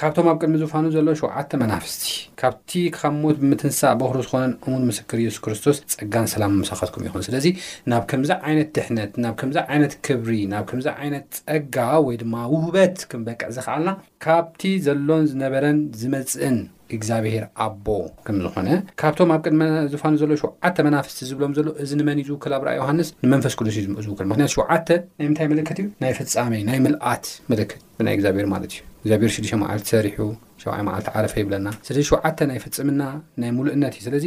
ካብቶም 0.00 0.26
ኣብ 0.30 0.36
ቅድሚ 0.42 0.54
ዝውፋኑ 0.60 0.84
ዘሎ 0.94 1.10
ሸዓተ 1.20 1.50
መናፍስቲ 1.62 2.02
ካብቲ 2.40 2.70
ካብ 2.96 3.14
ሞት 3.22 3.36
ብምትንሳእ 3.42 3.94
በክሪ 4.00 4.20
ዝኾነን 4.26 4.52
እሙን 4.66 4.82
ምስክር 4.90 5.18
የሱስ 5.24 5.38
ክርስቶስ 5.44 5.78
ፀጋን 5.98 6.28
ሰላም 6.34 6.54
መሳኸትኩም 6.62 7.06
ይኹን 7.08 7.24
ስለዚ 7.28 7.46
ናብ 7.92 8.02
ከምዚ 8.12 8.30
ዓይነት 8.48 8.70
ድሕነት 8.78 9.12
ናብ 9.24 9.36
ከምዚ 9.42 9.58
ዓይነት 9.72 9.94
ክብሪ 10.08 10.34
ናብ 10.52 10.66
ከምዚ 10.70 10.88
ዓይነት 11.02 11.28
ፀጋ 11.48 11.76
ወይ 12.08 12.18
ድማ 12.22 12.34
ውህበት 12.54 12.96
ክምበቅዕ 13.12 13.50
ዝክኣልና 13.58 13.92
ካብቲ 14.26 14.62
ዘሎን 14.88 15.24
ዝነበረን 15.32 15.80
ዝመፅእን 16.02 16.58
እግዚኣብሄር 16.96 17.44
ኣቦ 17.64 17.86
ከም 18.26 18.36
ዝኾነ 18.44 18.68
ካብቶም 19.00 19.30
ኣብ 19.34 19.40
ቅድመ 19.46 19.62
ዝፋኑ 19.92 20.14
ዘሎ 20.22 20.32
ሸዓተ 20.42 20.76
መናፍስቲ 20.86 21.20
ዝብሎም 21.30 21.52
ዘሎ 21.58 21.68
እዚ 21.84 21.90
ንመን 22.00 22.18
እዩ 22.22 22.26
ዝውክል 22.30 22.52
ኣብራኣ 22.58 22.74
ዮሃንስ 22.80 23.08
ንመንፈስ 23.24 23.54
ቅዱስ 23.60 23.76
እዩዝውክል 23.80 24.26
ምክንያቱ 24.32 24.50
ሸዓተ 24.56 24.88
ናይ 25.20 25.26
ምታይ 25.32 25.46
ምልክት 25.52 25.78
እዩ 25.82 25.88
ናይ 26.04 26.12
ፍፃሚ 26.18 26.52
ናይ 26.68 26.78
ምልኣት 26.84 27.26
ምልክት 27.52 27.80
ብናይ 27.98 28.14
እግዚኣብሄር 28.18 28.46
ማለት 28.54 28.70
እዩ 28.74 28.78
እግዚኣብሔር 29.04 29.32
ሽሉሻ 29.38 29.52
መዓል 29.62 29.80
ሰሪሑ 29.92 30.18
ሻይ 30.62 30.82
ማዓልቲ 30.90 31.08
ዓረፈ 31.16 31.34
ይብለና 31.42 31.68
ስለዚ 31.88 32.02
ሸዓተ 32.12 32.38
ናይ 32.52 32.60
ፍፅምና 32.66 33.02
ናይ 33.42 33.50
ሙሉእነት 33.58 33.94
እዩ 33.98 34.04
ስለዚ 34.08 34.24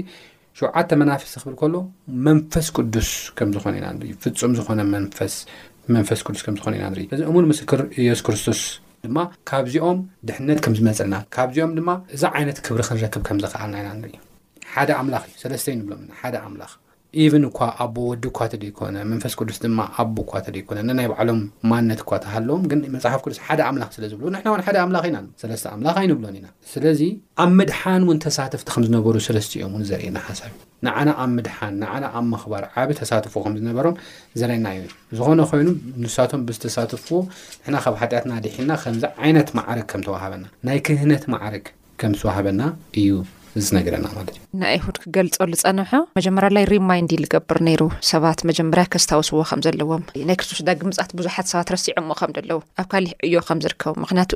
ሸዓተ 0.59 0.89
መናፍስቲ 1.01 1.35
ክብል 1.43 1.55
ከሎ 1.63 1.75
መንፈስ 2.27 2.67
ቅዱስ 2.77 3.09
ከም 3.39 3.49
ዝኾነ 3.55 3.75
ኢና 3.81 3.87
ፍፁም 4.25 4.53
ዝኾነ 4.59 4.81
ስመንፈስ 5.87 6.19
ቅዱስ 6.27 6.41
ዝኾነ 6.57 6.73
ኢና 6.79 6.85
እዚ 7.17 7.21
እሙን 7.29 7.45
ምስክር 7.51 7.79
እየሱ 8.01 8.21
ክርስቶስ 8.27 8.59
ድማ 9.03 9.19
ካብዚኦም 9.49 9.99
ድሕነት 10.29 10.59
ከምዝመፅልና 10.63 11.15
ካብዚኦም 11.35 11.71
ድማ 11.77 11.89
እዛ 12.15 12.23
ዓይነት 12.37 12.57
ክብሪ 12.65 12.81
ክንረክብ 12.89 13.21
ከምዝኽኣልና 13.27 13.75
ኢና 13.81 13.87
ን 13.99 14.21
ሓደ 14.73 14.89
ኣምላኽ 15.01 15.23
እዩ 15.29 15.35
ሰለስተይ 15.43 15.75
ንብሎምና 15.79 16.11
ሓደ 16.21 16.33
ኣምላኽ 16.47 16.71
ኢቨን 17.23 17.43
እኳ 17.47 17.59
ኣቦ 17.83 17.95
ወዲ 18.09 18.23
እኳ 18.31 18.39
ተደ 18.51 18.63
ይኮነ 18.69 18.97
መንፈስ 19.11 19.33
ቅዱስ 19.39 19.57
ድማ 19.63 19.79
ኣቦ 20.01 20.15
እኳ 20.25 20.33
ተደይኮነ 20.47 20.79
ነናይ 20.89 21.07
በዕሎም 21.11 21.39
ማንነት 21.71 21.99
እኳ 22.03 22.11
ተሃለዎም 22.25 22.63
ግን 22.71 22.79
መፅሓፍ 22.95 23.21
ቅዱስ 23.25 23.39
ሓደ 23.45 23.59
ኣምላኽ 23.69 23.89
ስለ 23.95 24.03
ዝብሎ 24.11 24.25
ንሕና 24.33 24.49
ውን 24.53 24.61
ሓደ 24.67 24.77
ኣምላኽ 24.83 25.05
ኢና 25.09 25.19
ሰለስተ 25.43 25.65
ኣምላኽ 25.75 25.95
ኣይንብሎን 26.01 26.35
ኢና 26.39 26.47
ስለዚ 26.73 26.99
ኣብ 27.45 27.49
ምድሓን 27.61 28.03
እውን 28.07 28.19
ተሳተፍቲ 28.25 28.67
ከም 28.75 28.85
ዝነበሩ 28.87 29.15
ሰለስቲእዮም 29.27 29.73
ውን 29.77 29.85
ዘርእየና 29.91 30.19
ሓሳብ 30.27 30.51
እዩ 30.53 30.61
ንዓና 30.87 31.09
ኣብ 31.23 31.31
ምድሓን 31.37 31.73
ንና 31.85 32.03
ኣብ 32.19 32.25
ምክባር 32.33 32.65
ዓብ 32.83 32.89
ተሳትፎዎ 33.01 33.41
ከምዝነበሮም 33.47 33.97
ዘርእየና 34.41 34.67
እዩ 34.77 34.85
ዝኾነ 35.19 35.39
ኮይኑ 35.53 35.67
ንሳቶም 36.03 36.43
ብዝተሳትፍዎ 36.49 37.19
ንና 37.69 37.75
ካብ 37.87 37.97
ሓጢኣትና 38.03 38.33
ድሒና 38.45 38.71
ከምዚ 38.85 39.03
ዓይነት 39.25 39.51
ማዕርግ 39.59 39.87
ከምተዋሃበና 39.93 40.45
ናይ 40.69 40.79
ክህነት 40.87 41.25
ማዕርግ 41.35 41.67
ከም 42.01 42.13
ዝዋሃበና 42.21 42.61
እዩ 43.01 43.07
እዝነገረናማለ 43.59 44.27
ናይሁድ 44.61 44.95
ክገልፀ 45.03 45.37
ዝፀንሖ 45.59 45.91
መጀመር 46.17 46.45
ላይ 46.55 46.63
ሪማይንዲ 46.71 47.11
ዝገብር 47.23 47.57
ነይሩ 47.67 47.81
ሰባት 48.09 48.39
መጀመርያ 48.49 48.83
ከስታወስዎ 48.93 49.39
ከም 49.49 49.59
ዘለዎም 49.65 50.03
ናይ 50.29 50.35
ክርስቶስ 50.39 50.61
ዳግም 50.67 50.89
ምፃት 50.93 51.11
ብዙሓት 51.19 51.47
ሰባት 51.53 51.69
ረሲዖም 51.75 52.07
ከም 52.19 52.31
ዘለዉ 52.37 52.59
ኣብ 52.81 52.87
ካሊእ 52.93 53.13
እዮ 53.27 53.33
ከም 53.47 53.59
ዝርከቡ 53.65 53.93
ምክንያቱ 54.03 54.31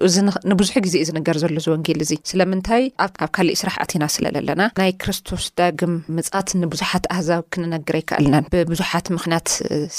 እንብዙሕ 0.49 0.75
ግዜ 0.87 0.95
ዝንገር 1.09 1.37
ዘሎ 1.43 1.55
ዝወንጌል 1.65 1.99
እዚ 2.05 2.11
ስለምንታይ 2.31 2.83
ኣብ 3.05 3.29
ካሊእ 3.37 3.57
ስራሕ 3.61 3.77
ኣቲና 3.85 4.03
ስለዘ 4.15 4.35
ለና 4.49 4.61
ናይ 4.81 4.91
ክርስቶስ 5.03 5.45
ዳግም 5.61 5.95
ምፃት 6.19 6.49
ንብዙሓት 6.63 7.07
ኣህዛብ 7.15 7.43
ክንነግር 7.55 7.97
ኣይከኣልናን 7.99 8.47
ብብዙሓት 8.55 9.05
ምክንያት 9.17 9.47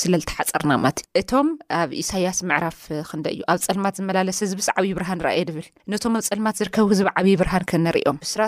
ስለልቲ 0.01 0.31
ሓፀርናማት 0.39 0.99
እቶም 1.23 1.51
ኣብ 1.81 1.91
ኢሳያስ 2.03 2.41
ምዕራፍ 2.51 2.81
ክንደ 3.11 3.27
እዩ 3.37 3.43
ኣብ 3.55 3.61
ፀልማት 3.69 3.97
ዝመላለስ 4.01 4.39
ህዝቢዓብይ 4.47 4.93
ብርሃን 4.99 5.19
ንርኣዩ 5.23 5.43
ድብል 5.51 5.69
ነቶም 5.95 6.17
ኣብ 6.21 6.25
ፀልማት 6.31 6.57
ዝርከቡ 6.63 6.87
ህዝቢ 6.95 7.09
ዓብይ 7.21 7.37
ብርሃን 7.43 7.67
ክነሪኦምስራ 7.73 8.41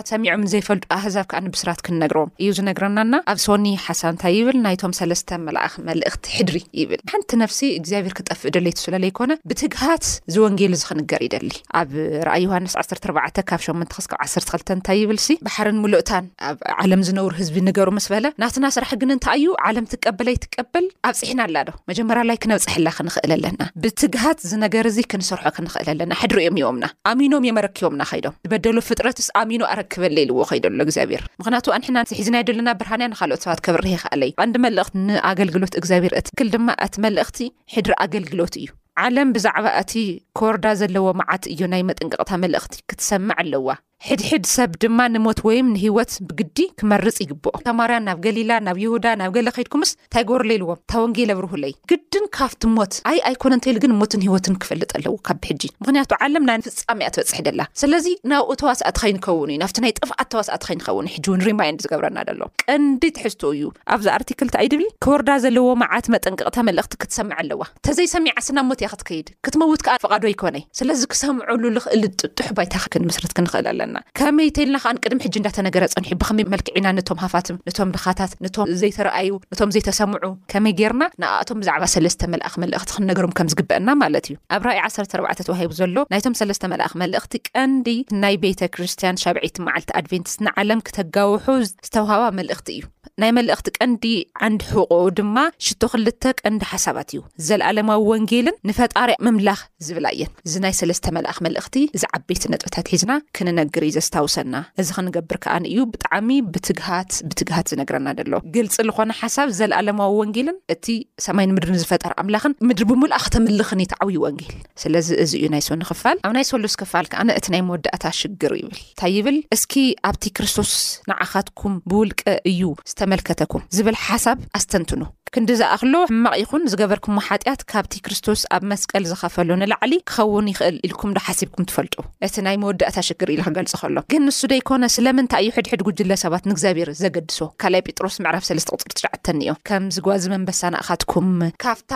ይፈልጡ 0.61 0.85
ኣህዛብ 0.97 1.25
ከኣንብስራት 1.31 1.79
ክንነግሮም 1.85 2.29
እዩ 2.43 2.49
ዝነግረናና 2.57 3.13
ኣብ 3.31 3.39
ሶኒ 3.45 3.65
ሓሳ 3.85 4.01
እንታይ 4.13 4.33
ይብል 4.37 4.57
ናይቶም 4.65 4.93
ሰለስተ 4.99 5.29
መልኣኽ 5.47 5.73
መልእክቲ 5.89 6.23
ሕድሪ 6.37 6.57
ይብል 6.79 7.01
ሓንቲ 7.13 7.31
ነፍሲ 7.43 7.59
እግዚኣብሄር 7.79 8.13
ክጠፍእ 8.19 8.53
ደለይትስለለይኮነ 8.55 9.31
ብትግሃት 9.51 10.05
ዝወንጌሉ 10.35 10.73
ዝክንገር 10.83 11.21
ይደሊ 11.27 11.51
ኣብ 11.81 11.91
ራኣይ 12.29 12.43
ዮሃንስ 12.45 12.75
14 12.83 13.41
ካብ 13.51 13.61
8ስ 13.67 14.07
ካብ12 14.13 14.73
እንታይ 14.77 14.99
ይብል 15.03 15.19
ሲ 15.25 15.31
ባሕርን 15.47 15.79
ምሉእታን 15.83 16.27
ኣብ 16.49 16.57
ዓለም 16.83 17.03
ዝነብሩ 17.09 17.31
ህዝቢ 17.41 17.55
ንገሩ 17.67 17.89
ምስ 17.97 18.07
በለ 18.13 18.25
ናቲናስራሕ 18.43 18.91
ግን 19.03 19.11
እንታይ 19.17 19.35
እዩ 19.41 19.53
ዓለም 19.69 19.85
ትቀበለይ 19.93 20.35
ይትቀበል 20.37 20.85
ኣብፅሒና 21.09 21.39
ኣላ 21.47 21.57
ዶ 21.67 21.71
መጀመር 21.91 22.17
ላይ 22.29 22.37
ክነብፅሕላ 22.43 22.87
ክንኽእል 22.97 23.31
ኣለና 23.37 23.61
ብትግሃት 23.83 24.39
ዝነገር 24.51 24.85
እዚ 24.91 24.97
ክንሰርሖ 25.11 25.45
ክንኽእል 25.57 25.87
ኣለና 25.95 26.13
ሕድሪ 26.23 26.39
እዮም 26.45 26.59
ዎምና 26.67 26.85
ኣሚኖም 27.11 27.45
የመረኪቦምና 27.49 28.01
ኸይዶም 28.11 28.35
ዝበደሎ 28.45 28.77
ፍጥረትስ 28.89 29.27
ኣሚኖ 29.43 29.61
ኣረክበለ 29.73 30.15
ይልዎ 30.23 30.39
ከይደሎ 30.49 30.79
እግዚኣብሔር 30.87 31.21
ምክንያቱ 31.41 31.65
ኣንሕና 31.75 31.99
ዝሒዚ 32.09 32.27
ናይ 32.35 32.43
ደለና 32.49 32.69
ብርሃንያ 32.79 33.07
ንካልኦት 33.13 33.43
ሰባት 33.45 33.61
ከብርሀ 33.67 33.89
ይክኣለይ 33.95 34.31
ቀንዲ 34.41 34.55
መልእኽቲ 34.65 34.95
ንኣገልግሎት 35.09 35.75
እግዚኣብሔር 35.81 36.15
እቲ 36.19 36.27
ክል 36.41 36.49
ድማ 36.55 36.67
እቲ 36.87 36.93
መልእኽቲ 37.05 37.39
ሕድሪ 37.75 37.93
ኣገልግሎት 38.05 38.55
እዩ 38.61 38.69
ዓለም 39.05 39.31
ብዛዕባ 39.33 39.65
እቲ 39.81 39.93
ኮርዳ 40.39 40.65
ዘለዎ 40.79 41.07
መዓት 41.19 41.43
እዮ 41.55 41.61
ናይ 41.73 41.81
መጠንቀቕታ 41.89 42.29
መልእኽቲ 42.43 42.73
ክትሰምዕ 42.89 43.35
ኣለዋ 43.41 43.67
ሕድሕድ 44.07 44.43
ሰብ 44.55 44.71
ድማ 44.83 44.99
ንሞት 45.13 45.39
ወይም 45.47 45.67
ንሂወት 45.75 46.11
ብግዲ 46.27 46.57
ክመርፅ 46.79 47.15
ይግብኦ 47.23 47.53
ተማርያን 47.67 48.03
ናብ 48.07 48.17
ገሊላ 48.25 48.51
ናብ 48.65 48.77
ይሁዳ 48.83 49.05
ናብ 49.21 49.29
ገለ 49.35 49.49
ኸይድኩምስ 49.55 49.91
ታይ 50.13 50.23
ጎርለልዎም 50.29 50.77
እታወንጌለ 50.81 51.31
ብርህለይ 51.37 51.73
ግድን 51.91 52.25
ካብቲ 52.37 52.61
ሞት 52.75 52.93
ኣይ 53.11 53.17
ኣይኮነእንተይል 53.29 53.77
ግን 53.83 53.91
ሞትን 54.01 54.21
ሂይወትን 54.25 54.55
ክፈልጥ 54.65 54.89
ኣለዎ 54.99 55.13
ካብ 55.29 55.37
ብሕጂ 55.45 55.63
ምክንያቱ 55.83 56.11
ዓለም 56.25 56.43
ና 56.49 56.57
ፍፃሚ 56.67 57.01
እያ 57.05 57.09
ትበፅሕ 57.15 57.39
ደላ 57.47 57.61
ስለዚ 57.81 58.05
ናብኡ 58.33 58.51
ተዋስኣት 58.63 58.99
ከይንከውን 59.03 59.49
እዩ 59.55 59.59
ናብቲ 59.63 59.79
ናይ 59.85 59.93
ጥፍኣት 59.99 60.29
ተዋስኣት 60.35 60.63
ከይንኸውን 60.67 61.09
ሕጂ 61.13 61.25
እውን 61.31 61.41
ሪማይን 61.49 61.81
ዝገብረና 61.85 62.17
ሎ 62.41 62.51
ቅንዲ 62.63 63.03
ትሕዝት 63.17 63.43
እዩ 63.53 63.67
ኣብዚ 63.97 64.07
ኣርቲክልት 64.17 64.57
ኣይድብሊ 64.61 64.87
ክወርዳ 65.05 65.29
ዘለዎም 65.47 65.83
ዓት 65.97 66.09
መጠንቅቕታ 66.17 66.57
መልእኽቲ 66.69 67.01
ክትሰምዕ 67.01 67.35
ኣለዋ 67.43 67.61
እተዘይሰሚዓስና 67.81 68.57
ሞት 68.69 68.81
እያ 68.85 68.91
ክትከይድ 68.93 69.27
ክትመውት 69.47 69.83
ከኣ 69.87 69.97
ፍቓዶ 70.05 70.23
ኣይኮነይ 70.33 70.65
ስለዚ 70.81 71.01
ክሰምዐሉ 71.15 71.63
ልክእል 71.79 72.05
ጥጡሑ 72.21 72.47
ባይታ 72.59 72.73
ክንምስረት 72.95 73.35
ክንኽእል 73.39 73.67
ኣለ 73.73 73.81
ከመይ 74.19 74.49
ተይልና 74.57 74.77
ከኣንቅድሚ 74.83 75.19
ሕጂ 75.25 75.35
እንዳተነገረ 75.41 75.83
ፀኒሑ 75.93 76.13
ብከመይ 76.21 76.45
መልክዕና 76.53 76.87
ንቶም 76.97 77.19
ሃፋት 77.23 77.47
ቶም 77.77 77.89
ድኻታት 77.95 78.31
ነቶም 78.45 78.69
ዘይተረኣዩ 78.81 79.31
ነቶም 79.53 79.71
ዘይተሰምዑ 79.75 80.23
ከመይ 80.53 80.73
ጌርና 80.79 81.03
ንኣኣቶም 81.23 81.59
ብዛዕባ 81.61 81.83
ሰለስተ 81.95 82.21
መልኣኽ 82.33 82.55
መልእኽቲ 82.63 82.91
ክንነገሮም 82.97 83.33
ከም 83.39 83.49
ዝግብአና 83.53 83.87
ማለት 84.03 84.27
እዩ 84.31 84.35
ኣብ 84.57 84.63
ራይ 84.69 84.79
14ዕ 84.87 85.31
ተዋሂቡ 85.49 85.71
ዘሎ 85.81 85.95
ናይቶም 86.13 86.35
ሰለስተ 86.41 86.63
መልኣኽ 86.73 86.93
መልእኽቲ 87.03 87.33
ቀንዲ 87.51 87.87
ናይ 88.23 88.35
ቤተክርስትያን 88.45 89.19
ሻብዒይት 89.23 89.57
መዓልቲ 89.67 89.91
ኣድቨንቲስ 90.01 90.35
ንዓለም 90.47 90.83
ክተጋውሑ 90.89 91.45
ዝተውሃዋ 91.69 92.23
መልእኽቲ 92.39 92.67
እዩ 92.79 92.85
ናይ 93.21 93.31
መልእኽቲ 93.39 93.67
ቀንዲ 93.79 94.05
ዓንዲ 94.47 94.61
ህቆ 94.73 94.91
ድማ 95.17 95.37
ሽቶ 95.65 95.81
ክልተ 95.93 96.23
ቀንዲ 96.41 96.61
ሓሳባት 96.73 97.09
እዩ 97.13 97.21
ዘለኣለማዊ 97.47 98.01
ወንጌልን 98.11 98.57
ንፈጣሪ 98.69 99.09
ምምላኽ 99.25 99.61
ዝብል 99.85 100.07
እየን 100.13 100.31
እዚ 100.47 100.53
ናይ 100.65 100.73
ለስ 100.89 100.99
መልኣ 101.17 101.33
መልእቲ 101.45 101.75
እ 101.97 102.01
ዓበይቲ 102.17 102.43
ነጥብታት 102.53 102.87
ሒዝና 102.91 103.13
ክንነግ 103.37 103.71
ዘስታውሰና 103.97 104.55
እዚ 104.81 104.87
ክንገብር 104.97 105.37
ከኣኒ 105.43 105.63
እዩ 105.71 105.79
ብጣዕሚ 105.93 106.29
ብትግሃት 106.53 107.11
ብትግሃት 107.29 107.65
ዝነግረና 107.71 108.07
ዘሎ 108.19 108.35
ግልፂ 108.55 108.75
ዝኾነ 108.89 109.11
ሓሳብ 109.21 109.47
ዘለኣለማዊ 109.59 110.11
ወንጌልን 110.21 110.57
እቲ 110.75 110.85
ሰማይን 111.25 111.53
ምድር 111.57 111.71
ንዝፈጠር 111.75 112.13
ኣምላኽን 112.23 112.55
ምድሪ 112.69 112.85
ብሙልኣክተምልኽኒ 112.91 113.81
እተዓብዩ 113.87 114.17
ወንጌል 114.25 114.55
ስለዚ 114.83 115.07
እዚ 115.25 115.33
እዩ 115.39 115.47
ናይ 115.55 115.63
ሶኒ 115.67 115.81
ክፋል 115.91 116.17
ኣብ 116.29 116.33
ናይ 116.37 116.45
ሰሉስክፋል 116.51 117.05
ከኣነ 117.13 117.29
እቲ 117.41 117.45
ናይ 117.55 117.63
መወዳእታ 117.69 118.03
ሽግር 118.19 118.53
ይብል 118.61 118.73
እንታይ 118.91 119.13
ይብል 119.17 119.37
እስኪ 119.57 119.73
ኣብቲ 120.11 120.25
ክርስቶስ 120.39 120.73
ንዓኻትኩም 121.11 121.75
ብውልቀ 121.91 122.21
እዩ 122.51 122.61
ዝተመልከተኩም 122.91 123.63
ዝብል 123.77 123.97
ሓሳብ 124.07 124.37
ኣስተንትኑ 124.59 125.01
እንዲ 125.39 125.51
ዝኣኽሉ 125.59 125.93
ሕማቕ 126.09 126.33
ይኹን 126.41 126.63
ዝገበርኩምዎ 126.71 127.21
ሓጢኣት 127.27 127.61
ካብቲ 127.71 127.93
ክርስቶስ 128.05 128.41
ኣብ 128.55 128.61
መስቀል 128.71 129.03
ዝኸፈሉ 129.09 129.49
ንላዕሊ 129.61 129.93
ክኸውን 130.09 130.45
ይኽእል 130.51 130.77
ኢልኩም 130.87 131.11
ዶ 131.17 131.21
ሓሲብኩም 131.25 131.65
ትፈልጡ 131.69 131.95
እቲ 132.27 132.35
ናይ 132.47 132.55
መወዳእታ 132.61 132.97
ሽግር 133.09 133.29
ኢሉ 133.33 133.41
ክገልጽ 133.49 133.73
ከሎ 133.81 133.97
ግን 134.13 134.23
ንሱ 134.29 134.39
ደይኮነ 134.53 134.83
ስለምንታይ 134.95 135.43
እዩ 135.45 135.51
ሕድሕድ 135.57 135.83
ጉጅለ 135.89 136.11
ሰባት 136.23 136.43
ንእግዚኣብሔር 136.51 136.91
ዘገድሶ 137.03 137.39
ካልይ 137.63 137.83
ጴጥሮስ 137.89 138.17
መዕራፍ 138.25 138.45
3ለስ 138.49 138.65
ቅፅር 138.69 138.91
ት9ዓ 138.97 139.37
ኒዮም 139.41 139.59
ከም 139.69 139.85
ዝጓዝ 139.97 140.23
መንበሳ 140.33 140.61
ናእኻትኩም 140.75 141.29
ካብታ 141.65 141.91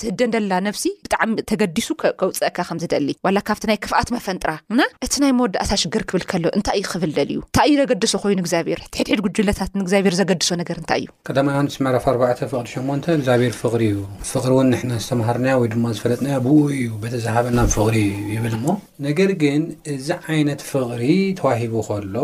ትህደን 0.00 0.30
ደላ 0.34 0.54
ነፍሲ 0.66 0.84
ብጣዕሚ 1.04 1.32
ተገዲሱ 1.50 1.88
ከውፅአካ 2.20 2.58
ከምዝደሊ 2.68 3.08
ዋላ 3.26 3.38
ካብቲ 3.48 3.64
ናይ 3.70 3.78
ክፍኣት 3.84 4.08
መፈንጥራ 4.16 4.50
ና 4.78 4.86
እቲ 5.06 5.14
ናይ 5.24 5.32
መወዳእታ 5.38 5.78
ሽግር 5.82 6.02
ክብል 6.10 6.24
ከሎ 6.30 6.44
እንታይ 6.58 6.78
እዩ 6.80 6.84
ክፍል 6.92 7.12
ደል 7.18 7.30
እዩ 7.34 7.40
እንታይ 7.48 7.68
እዩ 7.72 7.76
ዘገድሶ 7.82 8.12
ኮይኑ 8.24 8.38
እግዚኣብሔር 8.44 8.80
ቲሕድድ 8.94 9.20
ጉጅለታት 9.26 9.70
እግዚኣብሔር 9.84 10.14
ዘገድሶ 10.20 10.50
ነገር 10.62 10.76
እንታይ 10.82 11.00
እዩ 11.04 11.08
ቀማ 11.36 11.48
ኖስ 11.66 11.76
ምዕራፍ 11.86 12.06
4ፍቅሪ 12.14 12.50
8 12.78 13.10
እግዚኣብሔር 13.18 13.54
ፍቅሪ 13.62 13.82
እዩ 13.94 14.00
ፍቅሪ 14.32 14.52
ውን 14.58 14.68
ንሕና 14.74 14.92
ዝተማሃርና 15.06 15.48
ወይ 15.62 15.68
ድማ 15.74 15.86
ዝፈለጥና 15.98 16.28
ብኡ 16.46 16.56
እዩ 16.78 16.88
በተዝሃበና 17.04 17.58
ብፍቅሪ 17.70 17.96
እዩ 18.22 18.26
ይብል 18.36 18.56
ሞ 18.64 18.76
ነገር 19.08 19.32
ግን 19.44 19.62
እዚ 19.94 20.08
ዓይነት 20.32 20.60
ፍቅሪ 20.72 21.04
ተዋሂቡ 21.42 21.74
ከሎ 21.90 22.16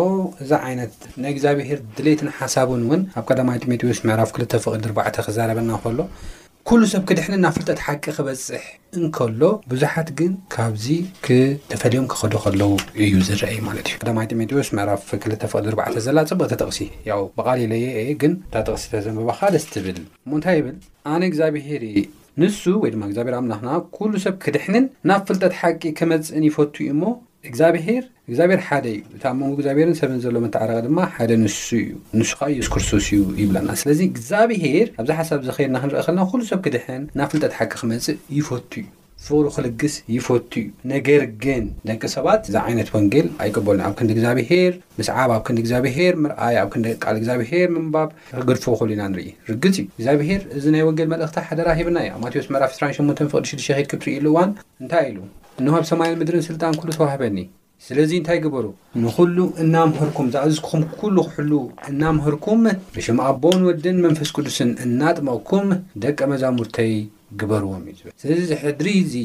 እዚ 0.43 0.51
ዓይነት 0.67 0.95
ናይ 1.23 1.33
እግዚኣብሔር 1.37 1.81
ድሌትን 1.99 2.31
ሓሳን 2.41 2.67
እውን 2.89 3.03
ኣብ 3.19 3.25
ቀማ 3.39 3.49
ኣጢሜስ 3.59 4.01
ምዕራፍ 4.09 4.31
2 4.43 4.61
ፍቅሪ 4.65 4.83
ዕ 5.09 5.13
ክዛረበና 5.27 5.71
ከሎ 5.83 5.99
ኩሉ 6.69 6.85
ሰብ 6.93 7.03
ክድሕንን 7.09 7.41
ናብ 7.43 7.53
ፍልጠት 7.57 7.79
ሓቂ 7.85 8.03
ክበፅሕ 8.17 8.65
እንከሎ 8.99 9.43
ብዙሓት 9.71 10.09
ግን 10.19 10.33
ካብዚ 10.55 10.87
ክተፈሊዮም 11.27 12.09
ክኸዱ 12.13 12.35
ከለው 12.45 12.73
እዩ 13.05 13.13
ዝረአይ 13.29 13.57
ማለት 13.69 13.87
እዩ 13.91 13.97
ዳማ 14.09 14.19
ጢሜዮስ 14.31 14.69
ምዕራፍ 14.79 15.05
ክተፈቅዲ 15.23 15.67
ርዕተ 15.75 15.97
ዘላ 16.07 16.19
ፅበቅተጠቕሲ 16.31 16.81
ው 17.21 17.25
ብቃሊለ 17.41 17.73
የ 17.85 17.89
ግን 18.25 18.35
እታጠቕሲ 18.49 18.85
ተዘንባካ 18.95 19.41
ደስ 19.55 19.65
ትብል 19.75 20.01
ሙ 20.31 20.41
እንታይ 20.41 20.59
ይብል 20.61 20.77
ኣነ 21.13 21.21
እግዚኣብሔር 21.31 21.85
ንሱ 22.43 22.61
ወይ 22.83 22.91
ድማ 22.97 23.03
እግዚኣብሔር 23.11 23.37
ኣምናክና 23.41 23.71
ኩሉ 23.99 24.13
ሰብ 24.27 24.37
ክድሕንን 24.45 24.85
ናብ 25.11 25.23
ፍልጠት 25.31 25.55
ሓቂ 25.61 25.83
ክመፅእን 26.01 26.47
ይፈቱ 26.49 26.75
ዩ 26.89 26.93
ሞ 27.01 27.05
እግዚኣብሄር 27.49 28.03
እግዚኣብሔር 28.31 28.61
ሓደ 28.69 28.87
እዩ 28.93 29.01
እታብ 29.17 29.35
መንጎ 29.41 29.53
እግዚኣብሄርን 29.57 29.97
ሰብን 30.01 30.19
ዘሎ 30.25 30.35
መተዓረቀ 30.45 30.79
ድማ 30.87 30.99
ሓደ 31.17 31.31
ንሱ 31.43 31.61
እዩ 31.83 31.91
ንሱካ 32.19 32.41
የስክርሱስ 32.55 33.07
እዩ 33.17 33.21
ይብለና 33.43 33.69
ስለዚ 33.83 34.01
እግዚኣብሄር 34.13 34.87
ኣብዚ 35.01 35.11
ሓሳብ 35.19 35.41
ዝ 35.47 35.51
ኸድና 35.57 35.77
ክንርአ 35.83 36.03
ኸልና 36.07 36.21
ኩሉ 36.33 36.41
ሰብ 36.51 36.61
ክድሕን 36.67 37.03
ናብ 37.19 37.29
ፍልጠት 37.33 37.53
ሓቂ 37.59 37.73
ክመፅእ 37.83 38.19
ይፈቱ 38.39 38.73
እዩ 39.23 39.31
ፍቅሪ 39.47 39.53
ክልግስ 39.69 39.95
ይፈቱ 40.17 40.53
እዩ 40.65 40.67
ነገር 40.95 41.23
ግን 41.47 41.65
ደቂ 41.89 42.03
ሰባት 42.17 42.43
እዛ 42.49 42.57
ዓይነት 42.69 42.91
ወንጌል 42.97 43.27
ኣይቀበሉኒ 43.45 43.83
ኣብ 43.89 43.95
ክንዲ 44.01 44.11
እግዚኣብሄር 44.17 44.73
ምስዓብ 44.99 45.31
ኣብ 45.37 45.43
ክንዲ 45.47 45.59
እግዚኣብሄር 45.65 46.15
ምርኣይ 46.27 46.57
ኣብ 46.63 46.69
ክንዲ 46.75 46.87
ካል 47.05 47.17
እግዚኣብሄር 47.23 47.69
ምንባብ 47.79 48.09
ክገድፎ 48.39 48.65
ክእሉ 48.81 48.91
ኢና 48.97 49.03
ንርኢ 49.15 49.29
ርግፅ 49.51 49.77
እዩ 49.83 49.89
እግዚኣብሄር 49.99 50.41
እዚ 50.59 50.65
ናይ 50.77 50.85
ወንጌል 50.91 51.09
መልእኽታ 51.15 51.39
ሓደራ 51.49 51.69
ሂብና 51.81 51.97
እያ 52.07 52.13
ማቴዎስ 52.25 52.49
መዕራፍ 52.55 52.73
28 52.85 53.25
ፍቅዲሽዱሽ 53.35 53.69
ድ 53.85 53.91
ክብትርኢ 53.93 54.17
ሉ 54.27 54.31
እዋን 54.35 54.51
እንታይ 54.83 55.07
ኢሉ 55.13 55.19
እንሆ 55.61 55.75
ብ 55.83 55.87
ሰማል 55.91 56.13
ምድርን 56.21 56.43
ስልጣን 56.49 56.75
ኩሉ 56.81 56.89
ተዋህበኒ 56.99 57.39
ስለዚ 57.87 58.11
እንታይ 58.19 58.39
ግበሩ 58.45 58.67
ንኩሉ 59.03 59.37
እናምህርኩም 59.63 60.27
ዝኣዝዝኩኹም 60.35 60.83
ኩሉ 61.01 61.17
ክሕሉ 61.29 61.53
እናምህርኩም 61.91 62.63
ብሽማኣቦን 62.97 63.61
ወድን 63.69 63.99
መንፈስ 64.07 64.31
ቅዱስን 64.37 64.71
እናጥመቕኩም 64.85 65.67
ደቀ 66.05 66.19
መዛሙርተይ 66.33 66.93
ግበርዎም 67.43 67.85
እዩ 67.93 68.01
ስለዚ 68.23 68.51
ሕድሪ 68.65 68.91
ዙ 69.15 69.17